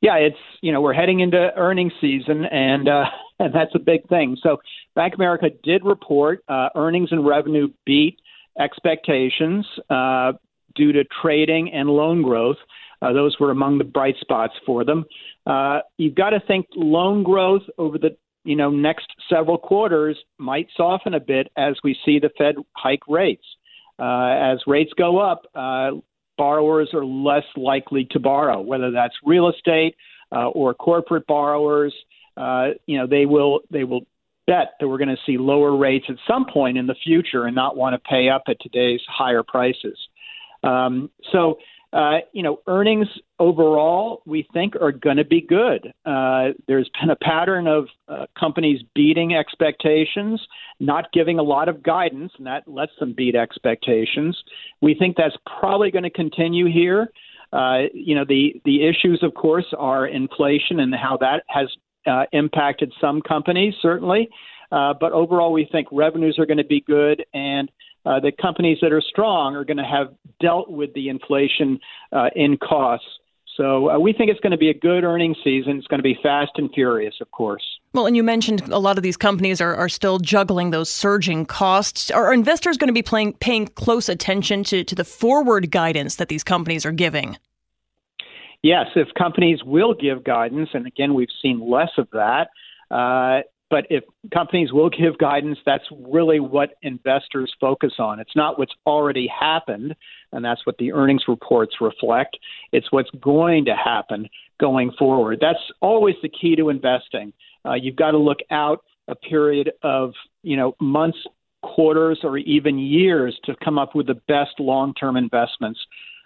Yeah, 0.00 0.16
it's 0.16 0.36
you 0.62 0.72
know 0.72 0.80
we're 0.80 0.94
heading 0.94 1.20
into 1.20 1.52
earnings 1.56 1.92
season, 2.00 2.44
and 2.46 2.88
uh, 2.88 3.04
and 3.38 3.54
that's 3.54 3.74
a 3.76 3.78
big 3.78 4.08
thing. 4.08 4.36
So, 4.42 4.58
Bank 4.96 5.14
of 5.14 5.20
America 5.20 5.50
did 5.62 5.84
report 5.84 6.42
uh, 6.48 6.70
earnings 6.74 7.12
and 7.12 7.24
revenue 7.24 7.68
beat 7.86 8.18
expectations 8.58 9.64
uh, 9.90 10.32
due 10.74 10.90
to 10.92 11.04
trading 11.22 11.72
and 11.72 11.88
loan 11.88 12.22
growth. 12.22 12.58
Uh, 13.02 13.12
those 13.12 13.36
were 13.40 13.50
among 13.50 13.78
the 13.78 13.84
bright 13.84 14.14
spots 14.20 14.54
for 14.64 14.84
them. 14.84 15.04
Uh, 15.46 15.80
you've 15.98 16.14
got 16.14 16.30
to 16.30 16.40
think 16.46 16.66
loan 16.74 17.22
growth 17.22 17.62
over 17.76 17.98
the 17.98 18.16
you 18.44 18.56
know, 18.56 18.70
next 18.70 19.06
several 19.28 19.58
quarters 19.58 20.18
might 20.38 20.66
soften 20.76 21.14
a 21.14 21.20
bit 21.20 21.50
as 21.56 21.76
we 21.84 21.96
see 22.04 22.18
the 22.18 22.30
Fed 22.36 22.56
hike 22.72 23.06
rates. 23.08 23.44
Uh, 23.98 24.30
as 24.30 24.58
rates 24.66 24.92
go 24.96 25.18
up, 25.18 25.42
uh, 25.54 25.90
borrowers 26.36 26.90
are 26.92 27.04
less 27.04 27.44
likely 27.56 28.06
to 28.10 28.18
borrow, 28.18 28.60
whether 28.60 28.90
that's 28.90 29.14
real 29.24 29.48
estate 29.48 29.94
uh, 30.34 30.48
or 30.48 30.74
corporate 30.74 31.26
borrowers. 31.26 31.94
Uh, 32.36 32.68
you 32.86 32.98
know, 32.98 33.06
they 33.06 33.26
will 33.26 33.60
they 33.70 33.84
will 33.84 34.00
bet 34.46 34.72
that 34.80 34.88
we're 34.88 34.98
going 34.98 35.08
to 35.08 35.16
see 35.24 35.38
lower 35.38 35.76
rates 35.76 36.06
at 36.08 36.16
some 36.26 36.46
point 36.52 36.76
in 36.76 36.86
the 36.86 36.96
future 37.04 37.44
and 37.44 37.54
not 37.54 37.76
want 37.76 37.94
to 37.94 38.08
pay 38.08 38.28
up 38.28 38.42
at 38.48 38.56
today's 38.60 39.00
higher 39.08 39.44
prices. 39.44 39.96
Um, 40.64 41.10
so 41.30 41.58
uh, 41.92 42.18
you 42.32 42.42
know, 42.42 42.58
earnings 42.66 43.06
overall, 43.38 44.22
we 44.24 44.46
think 44.52 44.74
are 44.80 44.92
going 44.92 45.18
to 45.18 45.24
be 45.24 45.42
good. 45.42 45.92
Uh, 46.06 46.48
there's 46.66 46.90
been 47.00 47.10
a 47.10 47.16
pattern 47.16 47.66
of 47.66 47.86
uh, 48.08 48.26
companies 48.38 48.80
beating 48.94 49.34
expectations, 49.34 50.40
not 50.80 51.12
giving 51.12 51.38
a 51.38 51.42
lot 51.42 51.68
of 51.68 51.82
guidance, 51.82 52.32
and 52.38 52.46
that 52.46 52.66
lets 52.66 52.92
them 52.98 53.12
beat 53.14 53.34
expectations. 53.34 54.36
We 54.80 54.94
think 54.94 55.16
that's 55.16 55.36
probably 55.60 55.90
going 55.90 56.04
to 56.04 56.10
continue 56.10 56.66
here. 56.72 57.08
Uh, 57.52 57.82
you 57.92 58.14
know, 58.14 58.24
the 58.26 58.60
the 58.64 58.86
issues, 58.88 59.22
of 59.22 59.34
course, 59.34 59.66
are 59.78 60.06
inflation 60.06 60.80
and 60.80 60.94
how 60.94 61.18
that 61.18 61.42
has 61.48 61.68
uh, 62.06 62.24
impacted 62.32 62.90
some 63.00 63.20
companies, 63.20 63.74
certainly. 63.82 64.30
Uh, 64.70 64.94
but 64.98 65.12
overall, 65.12 65.52
we 65.52 65.68
think 65.70 65.86
revenues 65.92 66.38
are 66.38 66.46
going 66.46 66.56
to 66.56 66.64
be 66.64 66.80
good, 66.80 67.22
and 67.34 67.70
uh, 68.04 68.20
the 68.20 68.32
companies 68.32 68.78
that 68.82 68.92
are 68.92 69.00
strong 69.00 69.54
are 69.56 69.64
going 69.64 69.76
to 69.76 69.84
have 69.84 70.14
dealt 70.40 70.70
with 70.70 70.92
the 70.94 71.08
inflation 71.08 71.78
uh, 72.12 72.28
in 72.34 72.56
costs. 72.56 73.06
So 73.56 73.90
uh, 73.90 73.98
we 73.98 74.12
think 74.12 74.30
it's 74.30 74.40
going 74.40 74.52
to 74.52 74.58
be 74.58 74.70
a 74.70 74.74
good 74.74 75.04
earnings 75.04 75.36
season. 75.44 75.76
It's 75.76 75.86
going 75.86 75.98
to 75.98 76.02
be 76.02 76.18
fast 76.22 76.52
and 76.56 76.70
furious, 76.72 77.14
of 77.20 77.30
course. 77.30 77.62
Well, 77.92 78.06
and 78.06 78.16
you 78.16 78.22
mentioned 78.22 78.62
a 78.70 78.78
lot 78.78 78.96
of 78.96 79.02
these 79.02 79.18
companies 79.18 79.60
are, 79.60 79.76
are 79.76 79.90
still 79.90 80.18
juggling 80.18 80.70
those 80.70 80.90
surging 80.90 81.44
costs. 81.44 82.10
Are 82.10 82.32
investors 82.32 82.78
going 82.78 82.88
to 82.88 82.94
be 82.94 83.02
playing, 83.02 83.34
paying 83.34 83.66
close 83.68 84.08
attention 84.08 84.64
to, 84.64 84.84
to 84.84 84.94
the 84.94 85.04
forward 85.04 85.70
guidance 85.70 86.16
that 86.16 86.28
these 86.28 86.42
companies 86.42 86.86
are 86.86 86.92
giving? 86.92 87.36
Yes, 88.62 88.86
if 88.94 89.08
companies 89.18 89.62
will 89.64 89.92
give 89.92 90.24
guidance, 90.24 90.70
and 90.72 90.86
again, 90.86 91.14
we've 91.14 91.28
seen 91.42 91.68
less 91.68 91.90
of 91.98 92.08
that, 92.12 92.48
uh, 92.90 93.42
but 93.72 93.86
if 93.88 94.04
companies 94.34 94.70
will 94.70 94.90
give 94.90 95.16
guidance, 95.16 95.56
that's 95.64 95.84
really 96.06 96.40
what 96.40 96.74
investors 96.82 97.50
focus 97.58 97.94
on. 97.98 98.20
It's 98.20 98.36
not 98.36 98.58
what's 98.58 98.74
already 98.86 99.26
happened, 99.26 99.94
and 100.30 100.44
that's 100.44 100.66
what 100.66 100.76
the 100.76 100.92
earnings 100.92 101.22
reports 101.26 101.76
reflect. 101.80 102.38
It's 102.72 102.92
what's 102.92 103.08
going 103.22 103.64
to 103.64 103.74
happen 103.74 104.28
going 104.60 104.92
forward. 104.98 105.38
That's 105.40 105.58
always 105.80 106.16
the 106.22 106.28
key 106.28 106.54
to 106.56 106.68
investing. 106.68 107.32
Uh, 107.64 107.72
you've 107.72 107.96
got 107.96 108.10
to 108.10 108.18
look 108.18 108.40
out 108.50 108.84
a 109.08 109.14
period 109.14 109.72
of 109.82 110.12
you 110.42 110.58
know 110.58 110.76
months, 110.78 111.18
quarters, 111.62 112.20
or 112.24 112.36
even 112.36 112.78
years 112.78 113.34
to 113.44 113.54
come 113.64 113.78
up 113.78 113.94
with 113.94 114.06
the 114.06 114.20
best 114.28 114.60
long-term 114.60 115.16
investments. 115.16 115.80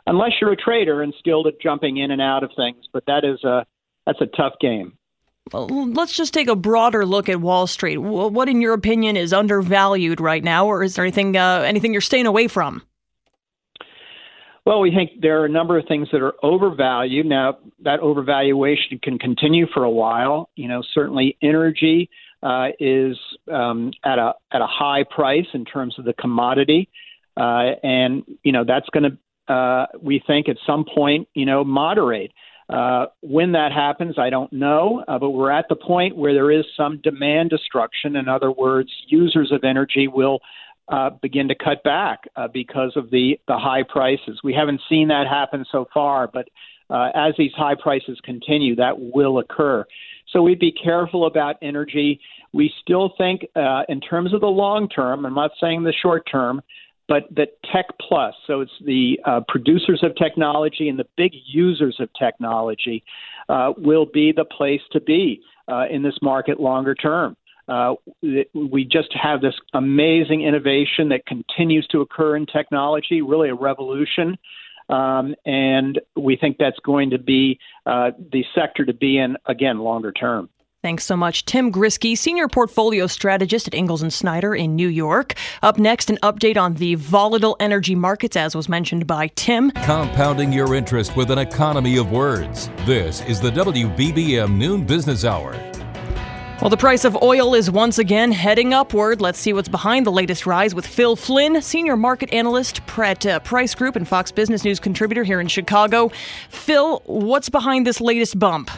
Unless 0.08 0.32
you're 0.40 0.50
a 0.50 0.56
trader 0.56 1.00
and 1.00 1.14
skilled 1.20 1.46
at 1.46 1.60
jumping 1.60 1.98
in 1.98 2.10
and 2.10 2.20
out 2.20 2.42
of 2.42 2.50
things, 2.56 2.86
but 2.92 3.04
that 3.06 3.22
is 3.24 3.44
a 3.44 3.64
that's 4.04 4.20
a 4.20 4.26
tough 4.36 4.54
game. 4.60 4.98
Let's 5.52 6.16
just 6.16 6.34
take 6.34 6.48
a 6.48 6.56
broader 6.56 7.06
look 7.06 7.28
at 7.28 7.40
Wall 7.40 7.66
Street. 7.66 7.98
What, 7.98 8.48
in 8.48 8.60
your 8.60 8.74
opinion, 8.74 9.16
is 9.16 9.32
undervalued 9.32 10.20
right 10.20 10.42
now, 10.42 10.66
or 10.66 10.82
is 10.82 10.96
there 10.96 11.04
anything 11.04 11.36
uh, 11.36 11.62
anything 11.64 11.92
you're 11.92 12.00
staying 12.00 12.26
away 12.26 12.48
from? 12.48 12.82
Well, 14.64 14.80
we 14.80 14.90
think 14.90 15.20
there 15.20 15.40
are 15.40 15.44
a 15.44 15.48
number 15.48 15.78
of 15.78 15.86
things 15.86 16.08
that 16.10 16.20
are 16.20 16.34
overvalued. 16.42 17.24
Now, 17.26 17.58
that 17.84 18.00
overvaluation 18.00 19.00
can 19.00 19.16
continue 19.16 19.66
for 19.72 19.84
a 19.84 19.90
while. 19.90 20.50
You 20.56 20.66
know, 20.66 20.82
certainly 20.92 21.36
energy 21.40 22.10
uh, 22.42 22.68
is 22.80 23.16
um, 23.50 23.92
at 24.04 24.18
a 24.18 24.34
at 24.52 24.60
a 24.60 24.66
high 24.66 25.04
price 25.08 25.46
in 25.54 25.64
terms 25.64 25.96
of 25.98 26.04
the 26.04 26.14
commodity, 26.14 26.88
uh, 27.36 27.76
and 27.84 28.24
you 28.42 28.50
know 28.50 28.64
that's 28.64 28.88
going 28.90 29.12
to 29.48 29.54
uh, 29.54 29.86
we 30.00 30.20
think 30.26 30.48
at 30.48 30.56
some 30.66 30.84
point 30.84 31.28
you 31.34 31.46
know 31.46 31.62
moderate. 31.62 32.32
Uh, 32.68 33.06
when 33.20 33.52
that 33.52 33.70
happens, 33.72 34.18
I 34.18 34.28
don't 34.28 34.52
know, 34.52 35.04
uh, 35.06 35.18
but 35.18 35.30
we're 35.30 35.52
at 35.52 35.66
the 35.68 35.76
point 35.76 36.16
where 36.16 36.34
there 36.34 36.50
is 36.50 36.64
some 36.76 37.00
demand 37.02 37.50
destruction. 37.50 38.16
In 38.16 38.28
other 38.28 38.50
words, 38.50 38.90
users 39.06 39.52
of 39.52 39.62
energy 39.62 40.08
will 40.08 40.40
uh, 40.88 41.10
begin 41.22 41.48
to 41.48 41.54
cut 41.54 41.82
back 41.84 42.24
uh, 42.34 42.48
because 42.48 42.92
of 42.96 43.10
the, 43.10 43.38
the 43.46 43.56
high 43.56 43.82
prices. 43.82 44.40
We 44.42 44.52
haven't 44.52 44.80
seen 44.88 45.08
that 45.08 45.26
happen 45.28 45.64
so 45.70 45.86
far, 45.94 46.26
but 46.26 46.48
uh, 46.90 47.10
as 47.14 47.34
these 47.38 47.52
high 47.56 47.74
prices 47.80 48.18
continue, 48.24 48.76
that 48.76 48.94
will 48.98 49.38
occur. 49.38 49.84
So 50.32 50.42
we'd 50.42 50.58
be 50.58 50.72
careful 50.72 51.26
about 51.26 51.56
energy. 51.62 52.20
We 52.52 52.72
still 52.82 53.12
think, 53.16 53.46
uh, 53.54 53.82
in 53.88 54.00
terms 54.00 54.34
of 54.34 54.40
the 54.40 54.46
long 54.46 54.88
term, 54.88 55.24
I'm 55.24 55.34
not 55.34 55.52
saying 55.60 55.82
the 55.82 55.92
short 55.92 56.26
term, 56.30 56.62
but 57.08 57.24
that 57.34 57.50
Tech 57.72 57.86
Plus, 58.00 58.34
so 58.46 58.60
it's 58.60 58.72
the 58.84 59.18
uh, 59.24 59.40
producers 59.48 60.00
of 60.02 60.14
technology 60.16 60.88
and 60.88 60.98
the 60.98 61.06
big 61.16 61.32
users 61.46 61.96
of 62.00 62.08
technology, 62.18 63.04
uh, 63.48 63.72
will 63.76 64.06
be 64.06 64.32
the 64.32 64.44
place 64.44 64.80
to 64.92 65.00
be 65.00 65.40
uh, 65.68 65.84
in 65.90 66.02
this 66.02 66.18
market 66.22 66.60
longer 66.60 66.94
term. 66.94 67.36
Uh, 67.68 67.94
we 68.54 68.84
just 68.84 69.12
have 69.12 69.40
this 69.40 69.54
amazing 69.74 70.42
innovation 70.42 71.08
that 71.08 71.26
continues 71.26 71.86
to 71.88 72.00
occur 72.00 72.36
in 72.36 72.46
technology, 72.46 73.22
really 73.22 73.48
a 73.48 73.54
revolution. 73.54 74.38
Um, 74.88 75.34
and 75.44 76.00
we 76.14 76.36
think 76.36 76.58
that's 76.58 76.78
going 76.84 77.10
to 77.10 77.18
be 77.18 77.58
uh, 77.86 78.12
the 78.32 78.44
sector 78.54 78.84
to 78.84 78.94
be 78.94 79.18
in 79.18 79.36
again 79.46 79.80
longer 79.80 80.12
term. 80.12 80.48
Thanks 80.86 81.04
so 81.04 81.16
much. 81.16 81.44
Tim 81.46 81.72
Grisky, 81.72 82.16
Senior 82.16 82.46
Portfolio 82.46 83.08
Strategist 83.08 83.66
at 83.66 83.74
Ingalls 83.74 84.14
& 84.14 84.14
Snyder 84.14 84.54
in 84.54 84.76
New 84.76 84.86
York. 84.86 85.34
Up 85.60 85.80
next, 85.80 86.10
an 86.10 86.18
update 86.22 86.56
on 86.56 86.74
the 86.74 86.94
volatile 86.94 87.56
energy 87.58 87.96
markets, 87.96 88.36
as 88.36 88.54
was 88.54 88.68
mentioned 88.68 89.04
by 89.04 89.26
Tim. 89.34 89.72
Compounding 89.72 90.52
your 90.52 90.76
interest 90.76 91.16
with 91.16 91.32
an 91.32 91.38
economy 91.38 91.96
of 91.96 92.12
words. 92.12 92.70
This 92.84 93.20
is 93.22 93.40
the 93.40 93.50
WBBM 93.50 94.56
Noon 94.56 94.86
Business 94.86 95.24
Hour. 95.24 95.54
Well, 96.60 96.70
the 96.70 96.76
price 96.76 97.04
of 97.04 97.20
oil 97.20 97.56
is 97.56 97.68
once 97.68 97.98
again 97.98 98.30
heading 98.30 98.72
upward. 98.72 99.20
Let's 99.20 99.40
see 99.40 99.52
what's 99.52 99.68
behind 99.68 100.06
the 100.06 100.12
latest 100.12 100.46
rise 100.46 100.72
with 100.72 100.86
Phil 100.86 101.16
Flynn, 101.16 101.60
Senior 101.62 101.96
Market 101.96 102.32
Analyst 102.32 102.80
at 102.96 103.26
uh, 103.26 103.40
Price 103.40 103.74
Group 103.74 103.96
and 103.96 104.06
Fox 104.06 104.30
Business 104.30 104.62
News 104.64 104.78
contributor 104.78 105.24
here 105.24 105.40
in 105.40 105.48
Chicago. 105.48 106.12
Phil, 106.48 107.02
what's 107.06 107.48
behind 107.48 107.88
this 107.88 108.00
latest 108.00 108.38
bump? 108.38 108.70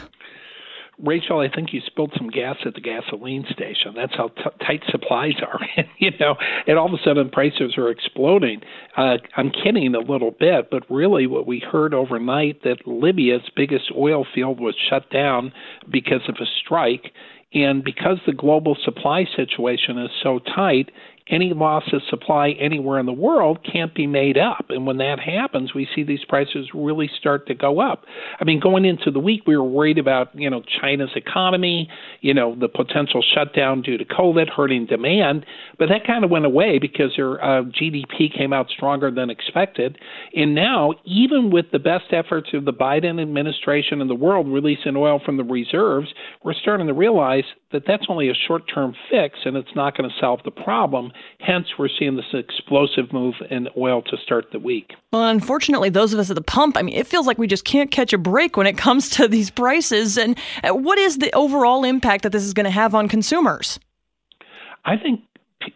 Rachel, 1.03 1.39
I 1.39 1.47
think 1.53 1.71
you 1.71 1.81
spilled 1.85 2.11
some 2.17 2.29
gas 2.29 2.57
at 2.65 2.73
the 2.73 2.81
gasoline 2.81 3.45
station. 3.49 3.93
That's 3.95 4.15
how 4.15 4.29
t- 4.29 4.65
tight 4.65 4.83
supplies 4.89 5.35
are, 5.41 5.59
you 5.97 6.11
know. 6.19 6.35
And 6.67 6.77
all 6.77 6.87
of 6.87 6.93
a 6.93 7.03
sudden, 7.03 7.29
prices 7.29 7.77
are 7.77 7.89
exploding. 7.89 8.61
Uh, 8.97 9.17
I'm 9.37 9.51
kidding 9.51 9.95
a 9.95 9.99
little 9.99 10.31
bit, 10.31 10.69
but 10.69 10.83
really, 10.89 11.25
what 11.27 11.47
we 11.47 11.59
heard 11.59 11.93
overnight 11.93 12.63
that 12.63 12.85
Libya's 12.85 13.49
biggest 13.55 13.91
oil 13.95 14.25
field 14.33 14.59
was 14.59 14.75
shut 14.89 15.09
down 15.09 15.53
because 15.89 16.21
of 16.27 16.35
a 16.41 16.45
strike. 16.63 17.13
And 17.51 17.83
because 17.83 18.17
the 18.27 18.33
global 18.33 18.77
supply 18.83 19.25
situation 19.35 19.97
is 19.97 20.11
so 20.21 20.39
tight, 20.39 20.91
any 21.29 21.53
loss 21.53 21.83
of 21.93 22.01
supply 22.09 22.51
anywhere 22.59 22.99
in 22.99 23.05
the 23.05 23.13
world 23.13 23.59
can't 23.71 23.93
be 23.93 24.07
made 24.07 24.37
up. 24.37 24.65
And 24.69 24.85
when 24.85 24.97
that 24.97 25.19
happens, 25.19 25.73
we 25.73 25.87
see 25.95 26.03
these 26.03 26.23
prices 26.27 26.69
really 26.73 27.09
start 27.19 27.47
to 27.47 27.53
go 27.53 27.79
up. 27.79 28.03
I 28.39 28.43
mean, 28.43 28.59
going 28.59 28.85
into 28.85 29.11
the 29.11 29.19
week, 29.19 29.43
we 29.45 29.55
were 29.55 29.63
worried 29.63 29.97
about, 29.97 30.29
you 30.33 30.49
know, 30.49 30.63
China's 30.81 31.11
economy, 31.15 31.89
you 32.21 32.33
know, 32.33 32.55
the 32.59 32.67
potential 32.67 33.23
shutdown 33.33 33.81
due 33.81 33.97
to 33.97 34.05
COVID 34.05 34.49
hurting 34.49 34.87
demand, 34.87 35.45
but 35.77 35.89
that 35.89 36.05
kind 36.05 36.23
of 36.23 36.31
went 36.31 36.45
away 36.45 36.79
because 36.79 37.11
their 37.15 37.43
uh, 37.43 37.63
GDP 37.63 38.35
came 38.35 38.53
out 38.53 38.69
stronger 38.69 39.11
than 39.11 39.29
expected. 39.29 39.97
And 40.35 40.55
now, 40.55 40.93
even 41.05 41.51
with 41.51 41.65
the 41.71 41.79
best 41.79 42.11
efforts 42.11 42.49
of 42.53 42.65
the 42.65 42.73
Biden 42.73 43.21
administration 43.21 44.01
and 44.01 44.09
the 44.09 44.15
world 44.15 44.47
releasing 44.47 44.95
oil 44.95 45.21
from 45.23 45.37
the 45.37 45.43
reserves, 45.43 46.07
we're 46.43 46.53
starting 46.53 46.87
to 46.87 46.93
realize 46.93 47.43
that 47.71 47.83
that's 47.85 48.05
only 48.09 48.29
a 48.29 48.33
short 48.33 48.63
term 48.73 48.95
fix 49.11 49.39
and 49.45 49.55
it's 49.55 49.75
not 49.75 49.95
going 49.95 50.09
to 50.09 50.15
solve 50.19 50.39
the 50.43 50.51
problem. 50.51 51.11
Hence, 51.39 51.67
we're 51.77 51.89
seeing 51.99 52.15
this 52.15 52.25
explosive 52.33 53.13
move 53.13 53.35
in 53.49 53.67
oil 53.77 54.01
to 54.03 54.17
start 54.23 54.45
the 54.51 54.59
week. 54.59 54.93
Well, 55.11 55.27
unfortunately, 55.27 55.89
those 55.89 56.13
of 56.13 56.19
us 56.19 56.29
at 56.29 56.35
the 56.35 56.41
pump, 56.41 56.77
I 56.77 56.81
mean, 56.81 56.95
it 56.95 57.07
feels 57.07 57.27
like 57.27 57.37
we 57.37 57.47
just 57.47 57.65
can't 57.65 57.91
catch 57.91 58.13
a 58.13 58.17
break 58.17 58.57
when 58.57 58.67
it 58.67 58.77
comes 58.77 59.09
to 59.11 59.27
these 59.29 59.49
prices. 59.49 60.17
And 60.17 60.37
uh, 60.63 60.73
what 60.73 60.97
is 60.97 61.19
the 61.19 61.33
overall 61.35 61.83
impact 61.83 62.23
that 62.23 62.31
this 62.31 62.43
is 62.43 62.53
going 62.53 62.65
to 62.65 62.71
have 62.71 62.95
on 62.95 63.07
consumers? 63.07 63.79
I 64.85 64.97
think 64.97 65.21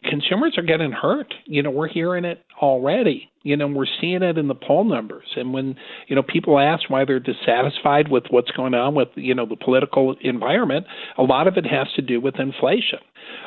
consumers 0.03 0.57
are 0.57 0.63
getting 0.63 0.91
hurt. 0.91 1.33
You 1.45 1.61
know, 1.61 1.69
we're 1.69 1.89
hearing 1.89 2.25
it 2.25 2.43
already. 2.63 3.29
You 3.43 3.57
know, 3.57 3.67
we're 3.67 3.85
seeing 3.99 4.23
it 4.23 4.37
in 4.37 4.47
the 4.47 4.55
poll 4.55 4.85
numbers. 4.85 5.25
And 5.35 5.53
when, 5.53 5.75
you 6.07 6.15
know, 6.15 6.23
people 6.23 6.57
ask 6.59 6.89
why 6.89 7.03
they're 7.03 7.19
dissatisfied 7.19 8.09
with 8.09 8.23
what's 8.29 8.51
going 8.51 8.73
on 8.73 8.95
with, 8.95 9.09
you 9.15 9.35
know, 9.35 9.45
the 9.45 9.57
political 9.57 10.15
environment, 10.21 10.85
a 11.17 11.23
lot 11.23 11.47
of 11.47 11.57
it 11.57 11.65
has 11.65 11.87
to 11.97 12.01
do 12.01 12.21
with 12.21 12.39
inflation 12.39 12.99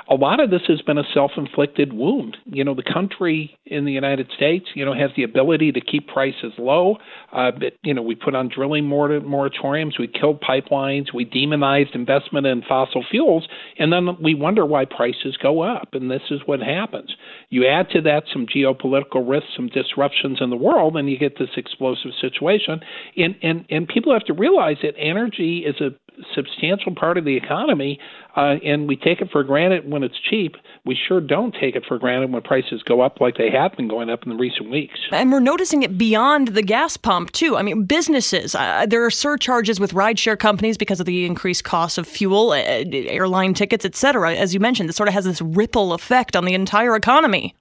a 0.09 0.15
lot 0.15 0.41
of 0.41 0.51
this 0.51 0.63
has 0.69 0.81
been 0.83 0.99
a 0.99 1.05
self-inflicted 1.13 1.93
wound. 1.93 2.37
You 2.47 2.65
know, 2.65 2.75
the 2.75 2.83
country 2.83 3.59
in 3.67 3.85
the 3.85 3.93
United 3.93 4.31
States, 4.37 4.67
you 4.75 4.85
know, 4.85 4.95
has 4.95 5.11
the 5.17 5.23
ability 5.23 5.73
to 5.73 5.81
keep 5.81 6.09
prices 6.09 6.53
low. 6.59 6.97
Uh, 7.33 7.51
but, 7.51 7.75
you 7.83 7.93
know, 7.93 8.03
we 8.03 8.15
put 8.15 8.35
on 8.35 8.49
drilling 8.49 8.85
moratoriums, 8.85 9.99
we 9.99 10.07
killed 10.07 10.41
pipelines, 10.41 11.13
we 11.13 11.25
demonized 11.25 11.95
investment 11.95 12.47
in 12.47 12.63
fossil 12.63 13.05
fuels, 13.11 13.49
and 13.79 13.93
then 13.93 14.17
we 14.23 14.35
wonder 14.35 14.65
why 14.65 14.85
prices 14.85 15.37
go 15.43 15.63
up. 15.63 15.89
And 15.93 16.11
this 16.11 16.23
is 16.31 16.41
what 16.47 16.61
happens. 16.61 17.15
You 17.51 17.67
add 17.67 17.91
to 17.91 18.01
that 18.03 18.25
some 18.33 18.47
geopolitical 18.47 19.06
risks, 19.15 19.51
some 19.57 19.69
disruptions 19.69 20.39
in 20.41 20.51
the 20.51 20.57
world, 20.57 20.97
and 20.97 21.09
you 21.11 21.19
get 21.19 21.39
this 21.39 21.51
explosive 21.57 22.13
situation. 22.21 22.81
And 23.17 23.37
and 23.43 23.65
and 23.71 23.89
people 23.89 24.13
have 24.13 24.25
to 24.25 24.35
realize 24.35 24.77
that 24.83 24.95
energy 24.99 25.65
is 25.67 25.81
a 25.81 25.91
substantial 26.35 26.95
part 26.95 27.19
of 27.19 27.25
the 27.25 27.37
economy, 27.37 27.99
uh, 28.37 28.57
and 28.65 28.89
we 28.89 28.97
take 28.97 29.21
it 29.21 29.31
for 29.31 29.43
granted 29.45 29.91
when 29.91 30.03
it's 30.03 30.19
cheap. 30.19 30.57
We 30.85 30.97
sure 30.97 31.21
don't 31.21 31.55
take 31.59 31.77
it 31.77 31.85
for 31.87 31.99
granted 31.99 32.33
when 32.33 32.43
prices 32.43 32.83
go 32.83 33.01
up 33.01 33.21
like 33.21 33.37
they 33.37 33.51
have 33.51 33.77
been 33.77 33.89
going 33.89 34.11
up 34.11 34.23
in 34.23 34.31
the 34.31 34.37
recent 34.37 34.71
weeks. 34.71 34.99
And 35.13 35.33
we're 35.33 35.41
noticing 35.41 35.83
it 35.83 35.99
beyond 35.99 36.49
the 36.49 36.63
gas 36.63 36.97
pump 36.97 37.33
too. 37.33 37.57
I 37.57 37.63
mean, 37.63 37.85
businesses. 37.85 38.55
Uh, 38.55 38.87
there 38.87 39.05
are 39.05 39.11
surcharges 39.11 39.81
with 39.81 39.93
rideshare 39.93 40.39
companies 40.39 40.77
because 40.77 41.01
of 41.01 41.07
the 41.07 41.27
increased 41.27 41.65
cost 41.65 41.99
of 41.99 42.07
fuel, 42.07 42.53
uh, 42.53 42.57
airline 42.57 43.55
tickets, 43.55 43.85
etc. 43.85 44.35
As 44.35 44.55
you 44.55 44.61
mentioned, 44.61 44.89
this 44.89 44.97
sort 44.97 45.09
of 45.09 45.15
has 45.15 45.25
this 45.25 45.43
ripple 45.43 45.93
effect 45.93 46.37
on 46.37 46.45
the 46.45 46.55
entire 46.55 46.97
economy. 46.97 47.55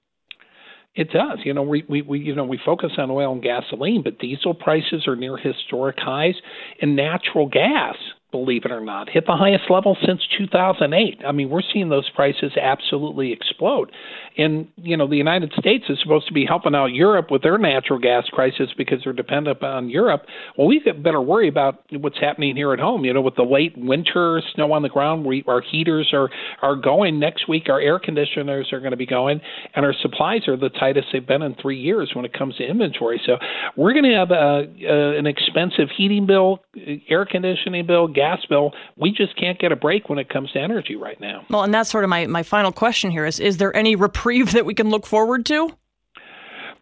It 0.96 1.12
does. 1.12 1.40
You 1.44 1.54
know, 1.54 1.62
we, 1.62 1.84
we, 1.90 2.02
we 2.02 2.20
you 2.20 2.36
know 2.36 2.46
we 2.46 2.60
focus 2.64 2.92
on 2.98 3.12
oil 3.12 3.34
and 3.34 3.44
gasoline, 3.44 4.02
but 4.02 4.18
diesel 4.20 4.54
prices 4.54 5.08
are 5.08 5.16
near 5.16 5.38
historic 5.38 5.98
highs, 6.00 6.36
and 6.82 6.96
natural 6.96 7.48
gas 7.48 7.96
believe 8.36 8.66
it 8.66 8.72
or 8.72 8.82
not, 8.82 9.10
hit 9.10 9.26
the 9.26 9.36
highest 9.36 9.70
level 9.70 9.96
since 10.06 10.22
2008. 10.38 11.22
I 11.26 11.32
mean, 11.32 11.50
we're 11.50 11.62
seeing 11.74 11.88
those 11.88 12.10
prices 12.10 12.52
absolutely 12.62 13.32
explode. 13.32 13.92
And, 14.38 14.68
you 14.76 14.98
know, 14.98 15.08
the 15.08 15.16
United 15.16 15.54
States 15.58 15.86
is 15.88 15.98
supposed 16.02 16.28
to 16.28 16.34
be 16.34 16.46
helping 16.46 16.76
out 16.76 16.88
Europe 16.88 17.32
with 17.32 17.42
their 17.42 17.58
natural 17.58 18.00
gas 18.00 18.26
crisis 18.32 18.70
because 18.78 19.00
they're 19.04 19.14
dependent 19.14 19.64
on 19.64 19.90
Europe. 19.90 20.24
Well, 20.58 20.68
we 20.68 20.80
better 20.80 21.22
worry 21.22 21.48
about 21.48 21.84
what's 21.92 22.20
happening 22.20 22.56
here 22.58 22.74
at 22.74 22.80
home. 22.80 23.06
You 23.06 23.14
know, 23.14 23.22
with 23.22 23.36
the 23.36 23.44
late 23.44 23.74
winter 23.78 24.42
snow 24.54 24.74
on 24.74 24.82
the 24.82 24.90
ground, 24.90 25.26
we, 25.26 25.44
our 25.48 25.62
heaters 25.62 26.10
are, 26.12 26.30
are 26.62 26.76
going. 26.76 27.20
Next 27.20 27.48
week, 27.48 27.70
our 27.70 27.80
air 27.80 28.00
conditioners 28.00 28.74
are 28.74 28.80
going 28.80 28.92
to 28.92 28.98
be 28.98 29.06
going, 29.06 29.40
and 29.74 29.86
our 29.86 29.94
supplies 30.02 30.48
are 30.50 30.58
the 30.58 30.70
tightest 30.70 31.08
they've 31.14 31.26
been 31.26 31.42
in 31.42 31.56
three 31.62 31.80
years 31.80 32.12
when 32.14 32.26
it 32.26 32.34
comes 32.34 32.58
to 32.58 32.66
inventory. 32.66 33.22
So 33.26 33.38
we're 33.78 33.94
going 33.94 34.04
to 34.06 34.18
have 34.18 34.32
a, 34.32 34.66
a, 34.86 35.18
an 35.18 35.28
expensive 35.28 35.88
heating 35.96 36.26
bill, 36.26 36.60
air 37.10 37.26
conditioning 37.26 37.88
bill, 37.88 38.08
gas 38.08 38.25
gas 38.26 38.46
bill. 38.48 38.72
We 38.98 39.12
just 39.12 39.38
can't 39.38 39.60
get 39.60 39.72
a 39.72 39.76
break 39.76 40.10
when 40.10 40.20
it 40.20 40.30
comes 40.30 40.52
to 40.54 40.60
energy 40.60 40.96
right 40.96 41.20
now. 41.20 41.46
Well, 41.50 41.64
and 41.64 41.74
that's 41.74 41.90
sort 41.90 42.04
of 42.04 42.10
my, 42.10 42.26
my 42.28 42.44
final 42.44 42.72
question 42.72 43.12
here 43.12 43.26
is 43.26 43.40
is 43.40 43.58
there 43.58 43.76
any 43.76 43.96
reprieve 43.96 44.52
that 44.54 44.66
we 44.66 44.74
can 44.74 44.90
look 44.90 45.06
forward 45.06 45.46
to? 45.48 45.72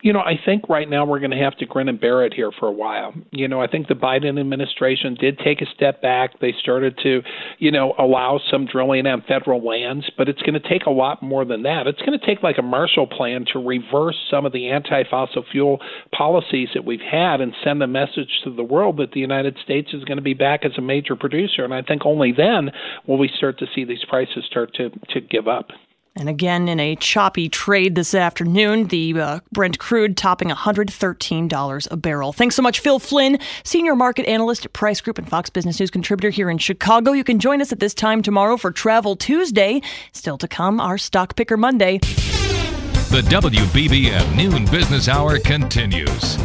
You 0.04 0.12
know, 0.12 0.20
I 0.20 0.34
think 0.46 0.68
right 0.68 0.89
now 0.89 1.06
we're 1.06 1.20
going 1.20 1.32
to 1.32 1.38
have 1.38 1.56
to 1.60 1.66
grin 1.66 1.88
and 1.88 2.00
bear 2.00 2.26
it 2.26 2.34
here 2.34 2.52
for 2.60 2.68
a 2.68 2.72
while. 2.74 3.13
You 3.32 3.48
know, 3.48 3.62
I 3.62 3.68
think 3.68 3.88
the 3.88 3.94
Biden 3.94 4.38
administration 4.38 5.16
did 5.16 5.39
take 5.39 5.62
a 5.62 5.66
step 5.74 6.02
back. 6.02 6.42
They 6.42 6.54
started 6.60 7.00
to, 7.04 7.22
you 7.58 7.72
know, 7.72 7.94
allow 7.98 8.42
some 8.52 8.68
drilling 8.68 9.08
on 9.08 9.24
federal 9.26 9.66
lands, 9.66 10.12
but 10.18 10.28
it's 10.28 10.42
going 10.42 10.62
to 10.62 10.70
take 10.70 10.88
a 10.88 10.92
lot 10.92 11.24
more 11.24 11.46
than 11.46 11.63
that. 11.63 11.88
It's 11.88 12.02
going 12.02 12.20
to 12.20 12.26
take 12.26 12.44
like 12.44 12.58
a 12.58 12.62
Marshall 12.62 13.08
Plan 13.08 13.46
to 13.54 13.66
reverse 13.66 14.18
some 14.30 14.46
of 14.46 14.52
the 14.52 14.70
anti 14.72 15.04
fossil 15.10 15.46
fuel 15.50 15.80
policies 16.13 16.68
that 16.74 16.84
we've 16.84 17.00
had 17.00 17.39
and 17.39 17.56
send 17.63 17.82
a 17.82 17.88
message 17.88 18.42
to 18.44 18.54
the 18.54 18.63
world 18.63 18.98
that 18.98 19.13
the 19.13 19.22
United 19.22 19.58
States 19.63 19.94
is 19.94 20.04
going 20.04 20.18
to 20.18 20.22
be 20.22 20.34
back 20.34 20.66
as 20.66 20.74
a 20.78 20.82
major 20.82 21.16
producer. 21.16 21.63
And 21.63 21.74
I 21.74 21.82
think 21.82 22.06
only 22.06 22.34
then 22.36 22.72
will 23.08 23.18
we 23.18 23.32
start 23.38 23.58
to 23.60 23.68
see 23.74 23.86
these 23.86 24.04
prices 24.10 24.44
start 24.50 24.74
to, 24.74 24.89
to 25.12 25.22
give 25.22 25.48
up. 25.48 25.70
And 26.15 26.30
again, 26.30 26.67
in 26.67 26.80
a 26.80 26.95
choppy 26.95 27.49
trade 27.49 27.95
this 27.95 28.13
afternoon, 28.13 28.88
the 28.88 29.19
uh, 29.19 29.39
Brent 29.52 29.80
crude 29.80 30.15
topping 30.15 30.49
$113 30.49 31.88
a 31.91 31.97
barrel. 31.97 32.34
Thanks 32.34 32.56
so 32.56 32.62
much, 32.62 32.82
Phil 32.82 32.99
Flynn, 32.99 33.39
senior 33.63 33.95
market 33.95 34.28
analyst 34.28 34.65
at 34.65 34.73
Price 34.73 35.02
Group 35.02 35.17
and 35.17 35.28
Fox 35.28 35.49
Business 35.49 35.80
News 35.80 35.89
contributor 35.89 36.30
here 36.30 36.52
in 36.52 36.60
Chicago. 36.60 37.13
You 37.13 37.23
can 37.23 37.39
join 37.39 37.62
us 37.62 37.71
at 37.71 37.80
this 37.80 37.95
time 37.95 38.21
tomorrow 38.21 38.58
for 38.58 38.71
Travel 38.71 39.15
Tuesday. 39.15 39.82
Still 40.12 40.38
to 40.38 40.47
come, 40.47 40.80
our 40.80 40.99
Stock 40.99 41.36
Picker 41.36 41.58
Monday. 41.58 41.97
The 41.97 43.21
WBBM 43.30 44.36
Noon 44.36 44.65
Business 44.65 45.08
Hour 45.08 45.39
continues. 45.39 46.38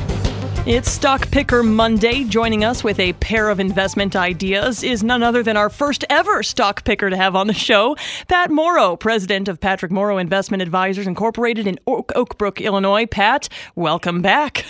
It's 0.69 0.91
Stock 0.91 1.31
Picker 1.31 1.63
Monday. 1.63 2.25
Joining 2.25 2.63
us 2.63 2.85
with 2.85 3.01
a 3.01 3.15
pair 3.15 3.49
of 3.49 3.59
investment 3.59 4.15
ideas 4.15 4.83
is 4.83 5.03
none 5.03 5.23
other 5.23 5.43
than 5.43 5.57
our 5.57 5.71
first 5.71 6.05
ever 6.11 6.43
stock 6.43 6.85
picker 6.85 7.09
to 7.09 7.17
have 7.17 7.35
on 7.35 7.47
the 7.47 7.55
show, 7.55 7.97
Pat 8.29 8.51
Morrow, 8.51 8.95
president 8.95 9.49
of 9.49 9.59
Patrick 9.59 9.91
Morrow 9.91 10.19
Investment 10.19 10.63
Advisors 10.63 11.07
Incorporated 11.07 11.67
in 11.67 11.79
Oak, 11.87 12.13
Oakbrook, 12.15 12.63
Illinois. 12.63 13.07
Pat, 13.07 13.49
welcome 13.77 14.21
back. 14.21 14.67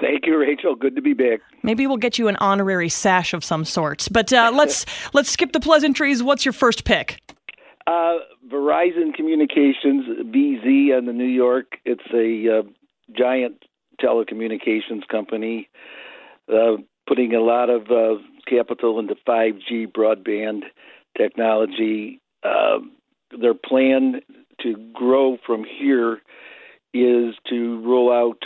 Thank 0.00 0.26
you, 0.26 0.36
Rachel. 0.36 0.74
Good 0.74 0.96
to 0.96 1.00
be 1.00 1.12
back. 1.12 1.38
Maybe 1.62 1.86
we'll 1.86 1.96
get 1.96 2.18
you 2.18 2.26
an 2.26 2.34
honorary 2.38 2.88
sash 2.88 3.32
of 3.32 3.44
some 3.44 3.64
sorts. 3.64 4.08
But 4.08 4.32
uh, 4.32 4.50
let's 4.52 4.84
let's 5.14 5.30
skip 5.30 5.52
the 5.52 5.60
pleasantries. 5.60 6.24
What's 6.24 6.44
your 6.44 6.54
first 6.54 6.82
pick? 6.82 7.20
Uh, 7.86 8.16
Verizon 8.48 9.14
Communications, 9.14 10.06
VZ 10.24 10.98
on 10.98 11.06
the 11.06 11.12
New 11.12 11.22
York. 11.22 11.74
It's 11.84 12.02
a 12.12 12.58
uh, 12.58 12.62
giant 13.16 13.62
telecommunications 14.02 15.06
company, 15.08 15.68
uh, 16.52 16.76
putting 17.06 17.34
a 17.34 17.40
lot 17.40 17.70
of 17.70 17.90
uh, 17.90 18.20
capital 18.46 18.98
into 18.98 19.14
5G 19.26 19.86
broadband 19.92 20.62
technology. 21.16 22.20
Uh, 22.42 22.78
their 23.38 23.54
plan 23.54 24.20
to 24.62 24.76
grow 24.92 25.38
from 25.46 25.64
here 25.64 26.20
is 26.92 27.34
to 27.48 27.80
roll 27.84 28.12
out 28.12 28.42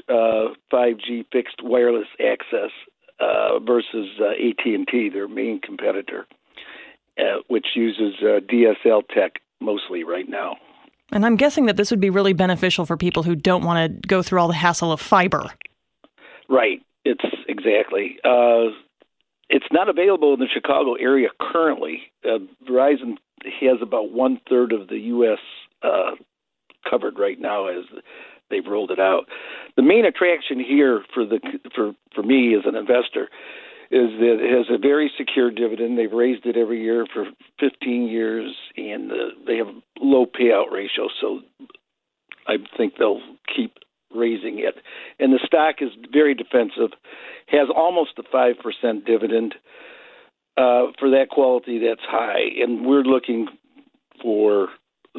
5G 0.72 1.20
uh, 1.20 1.24
fixed 1.32 1.62
wireless 1.62 2.08
access 2.20 2.70
uh, 3.20 3.58
versus 3.60 4.08
uh, 4.20 4.30
AT&T, 4.30 5.10
their 5.10 5.28
main 5.28 5.60
competitor, 5.60 6.26
which 7.48 7.68
uses 7.74 8.14
DSL 8.22 9.02
tech 9.08 9.40
mostly 9.60 10.04
right 10.04 10.28
now. 10.28 10.56
And 11.12 11.24
I'm 11.24 11.36
guessing 11.36 11.66
that 11.66 11.76
this 11.76 11.90
would 11.90 12.00
be 12.00 12.10
really 12.10 12.32
beneficial 12.32 12.86
for 12.86 12.96
people 12.96 13.22
who 13.22 13.36
don't 13.36 13.64
want 13.64 14.02
to 14.02 14.08
go 14.08 14.22
through 14.22 14.40
all 14.40 14.48
the 14.48 14.54
hassle 14.54 14.92
of 14.92 15.00
fiber. 15.00 15.50
Right. 16.48 16.80
It's 17.04 17.24
exactly. 17.48 18.16
Uh, 18.24 18.72
it's 19.50 19.66
not 19.70 19.88
available 19.88 20.34
in 20.34 20.40
the 20.40 20.48
Chicago 20.52 20.94
area 20.94 21.28
currently. 21.40 22.02
Uh, 22.24 22.38
Verizon 22.68 23.16
has 23.60 23.78
about 23.82 24.10
one 24.10 24.40
third 24.48 24.72
of 24.72 24.88
the 24.88 24.98
U.S. 24.98 25.38
Uh, 25.82 26.12
covered 26.88 27.18
right 27.18 27.38
now 27.38 27.66
as 27.66 27.84
they've 28.50 28.66
rolled 28.66 28.90
it 28.90 28.98
out. 28.98 29.24
The 29.76 29.82
main 29.82 30.04
attraction 30.04 30.58
here 30.58 31.04
for 31.12 31.24
the 31.24 31.40
for 31.74 31.92
for 32.14 32.22
me 32.22 32.54
as 32.54 32.62
an 32.64 32.74
investor 32.74 33.28
is 33.94 34.10
that 34.18 34.38
it 34.42 34.50
has 34.50 34.66
a 34.74 34.78
very 34.78 35.08
secure 35.16 35.52
dividend. 35.52 35.96
They've 35.96 36.10
raised 36.10 36.46
it 36.46 36.56
every 36.56 36.82
year 36.82 37.06
for 37.12 37.26
15 37.60 38.08
years, 38.08 38.52
and 38.76 39.12
uh, 39.12 39.14
they 39.46 39.56
have 39.56 39.68
low 40.00 40.26
payout 40.26 40.72
ratio. 40.72 41.06
So 41.20 41.42
I 42.48 42.56
think 42.76 42.94
they'll 42.98 43.22
keep 43.54 43.74
raising 44.12 44.58
it. 44.58 44.74
And 45.20 45.32
the 45.32 45.38
stock 45.46 45.76
is 45.80 45.90
very 46.12 46.34
defensive, 46.34 46.90
has 47.46 47.68
almost 47.74 48.18
a 48.18 48.24
five 48.30 48.56
percent 48.60 49.04
dividend. 49.04 49.54
Uh, 50.56 50.92
for 51.00 51.10
that 51.10 51.30
quality, 51.30 51.80
that's 51.80 52.04
high, 52.08 52.46
and 52.62 52.86
we're 52.86 53.02
looking 53.02 53.48
for 54.22 54.68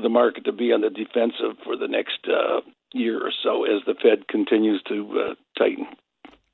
the 0.01 0.07
market 0.07 0.45
to 0.45 0.53
be 0.53 0.71
on 0.71 0.79
the 0.79 0.89
defensive 0.89 1.57
for 1.63 1.75
the 1.75 1.87
next 1.89 2.19
uh, 2.27 2.61
year 2.93 3.19
or 3.19 3.31
so 3.43 3.65
as 3.65 3.81
the 3.85 3.95
Fed 4.01 4.29
continues 4.29 4.81
to 4.87 5.27
uh, 5.31 5.35
tighten. 5.57 5.87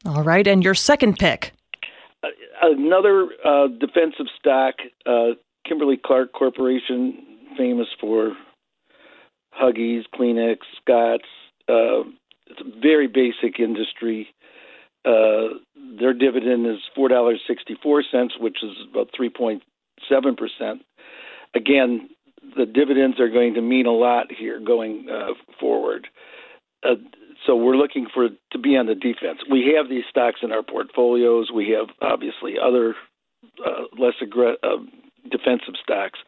All 0.04 0.24
right, 0.24 0.48
and 0.48 0.64
your 0.64 0.74
second 0.74 1.20
pick. 1.20 1.54
Uh, 2.24 2.28
another 2.62 3.28
uh, 3.46 3.68
defensive 3.68 4.28
stock, 4.40 4.76
uh, 5.06 5.30
Kimberly 5.68 5.98
Clark 6.04 6.34
Corporation, 6.34 7.18
famous 7.58 7.88
for 8.00 8.34
Huggies, 9.60 10.04
Kleenex, 10.14 10.58
Scott's. 10.82 11.24
Uh, 11.68 12.04
it's 12.48 12.62
a 12.62 12.80
very 12.82 13.08
basic 13.08 13.60
industry. 13.60 14.28
Uh, 15.04 15.60
their 16.00 16.14
dividend 16.14 16.68
is 16.68 16.78
four 16.96 17.08
dollars 17.08 17.42
sixty 17.48 17.76
four 17.82 18.04
cents, 18.12 18.36
which 18.40 18.58
is 18.64 18.72
about 18.90 19.10
three 19.16 19.30
point 19.30 19.64
seven 20.08 20.36
percent. 20.36 20.84
Again, 21.56 22.10
the 22.56 22.66
dividends 22.66 23.20
are 23.20 23.30
going 23.30 23.56
to 23.56 23.62
mean 23.62 23.86
a 23.86 23.92
lot 23.92 24.28
here 24.32 24.60
going 24.60 25.08
uh, 25.12 25.34
forward. 25.60 26.08
Uh, 26.84 26.96
so 27.46 27.56
we're 27.56 27.76
looking 27.76 28.08
for 28.14 28.30
to 28.52 28.60
be 28.60 28.78
on 28.78 28.86
the 28.86 28.96
defense. 28.96 29.40
We 29.50 29.74
have 29.76 29.90
these 29.90 30.04
stocks 30.10 30.40
in 30.44 30.52
our 30.52 30.64
portfolios. 30.64 31.52
We 31.54 31.70
have 31.72 31.88
obviously 32.02 32.56
other 32.62 32.96
uh, 33.66 33.84
less 33.98 34.14
aggressive 34.22 34.60
uh, 34.64 34.78
defensive 35.30 35.76
stocks, 35.82 36.20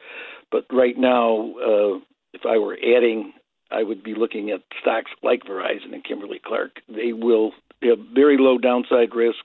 but 0.51 0.65
right 0.71 0.97
now, 0.97 1.53
uh, 1.57 1.99
if 2.33 2.41
I 2.47 2.57
were 2.57 2.77
adding, 2.77 3.33
I 3.71 3.83
would 3.83 4.03
be 4.03 4.13
looking 4.15 4.51
at 4.51 4.61
stocks 4.81 5.11
like 5.23 5.43
Verizon 5.43 5.93
and 5.93 6.03
Kimberly 6.03 6.39
Clark. 6.43 6.77
They 6.87 7.13
will 7.13 7.51
have 7.81 7.99
very 8.13 8.37
low 8.37 8.57
downside 8.57 9.15
risk 9.15 9.39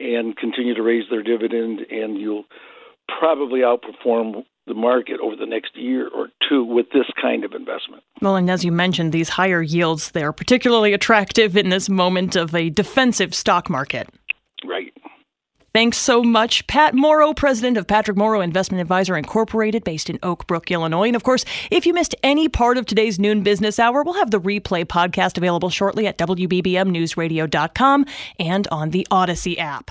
and 0.00 0.36
continue 0.36 0.74
to 0.74 0.82
raise 0.82 1.04
their 1.10 1.22
dividend, 1.22 1.80
and 1.90 2.18
you'll 2.18 2.44
probably 3.18 3.60
outperform 3.60 4.44
the 4.66 4.74
market 4.74 5.20
over 5.20 5.36
the 5.36 5.46
next 5.46 5.76
year 5.76 6.08
or 6.08 6.28
two 6.48 6.64
with 6.64 6.86
this 6.92 7.06
kind 7.20 7.44
of 7.44 7.52
investment. 7.52 8.02
Well, 8.22 8.36
and 8.36 8.50
as 8.50 8.64
you 8.64 8.72
mentioned, 8.72 9.12
these 9.12 9.28
higher 9.28 9.62
yields, 9.62 10.10
they're 10.12 10.32
particularly 10.32 10.92
attractive 10.92 11.56
in 11.56 11.68
this 11.68 11.88
moment 11.88 12.36
of 12.36 12.54
a 12.54 12.70
defensive 12.70 13.34
stock 13.34 13.68
market. 13.68 14.08
Right. 14.66 14.92
Thanks 15.74 15.98
so 15.98 16.22
much, 16.22 16.64
Pat 16.68 16.94
Morrow, 16.94 17.34
president 17.34 17.76
of 17.76 17.88
Patrick 17.88 18.16
Morrow 18.16 18.40
Investment 18.40 18.80
Advisor 18.80 19.16
Incorporated, 19.16 19.82
based 19.82 20.08
in 20.08 20.20
Oak 20.22 20.46
Brook, 20.46 20.70
Illinois. 20.70 21.08
And 21.08 21.16
of 21.16 21.24
course, 21.24 21.44
if 21.72 21.84
you 21.84 21.92
missed 21.92 22.14
any 22.22 22.48
part 22.48 22.78
of 22.78 22.86
today's 22.86 23.18
noon 23.18 23.42
business 23.42 23.80
hour, 23.80 24.04
we'll 24.04 24.14
have 24.14 24.30
the 24.30 24.40
replay 24.40 24.84
podcast 24.84 25.36
available 25.36 25.70
shortly 25.70 26.06
at 26.06 26.16
WBBMNewsRadio.com 26.16 28.06
and 28.38 28.68
on 28.68 28.90
the 28.90 29.04
Audacy 29.10 29.58
app. 29.58 29.90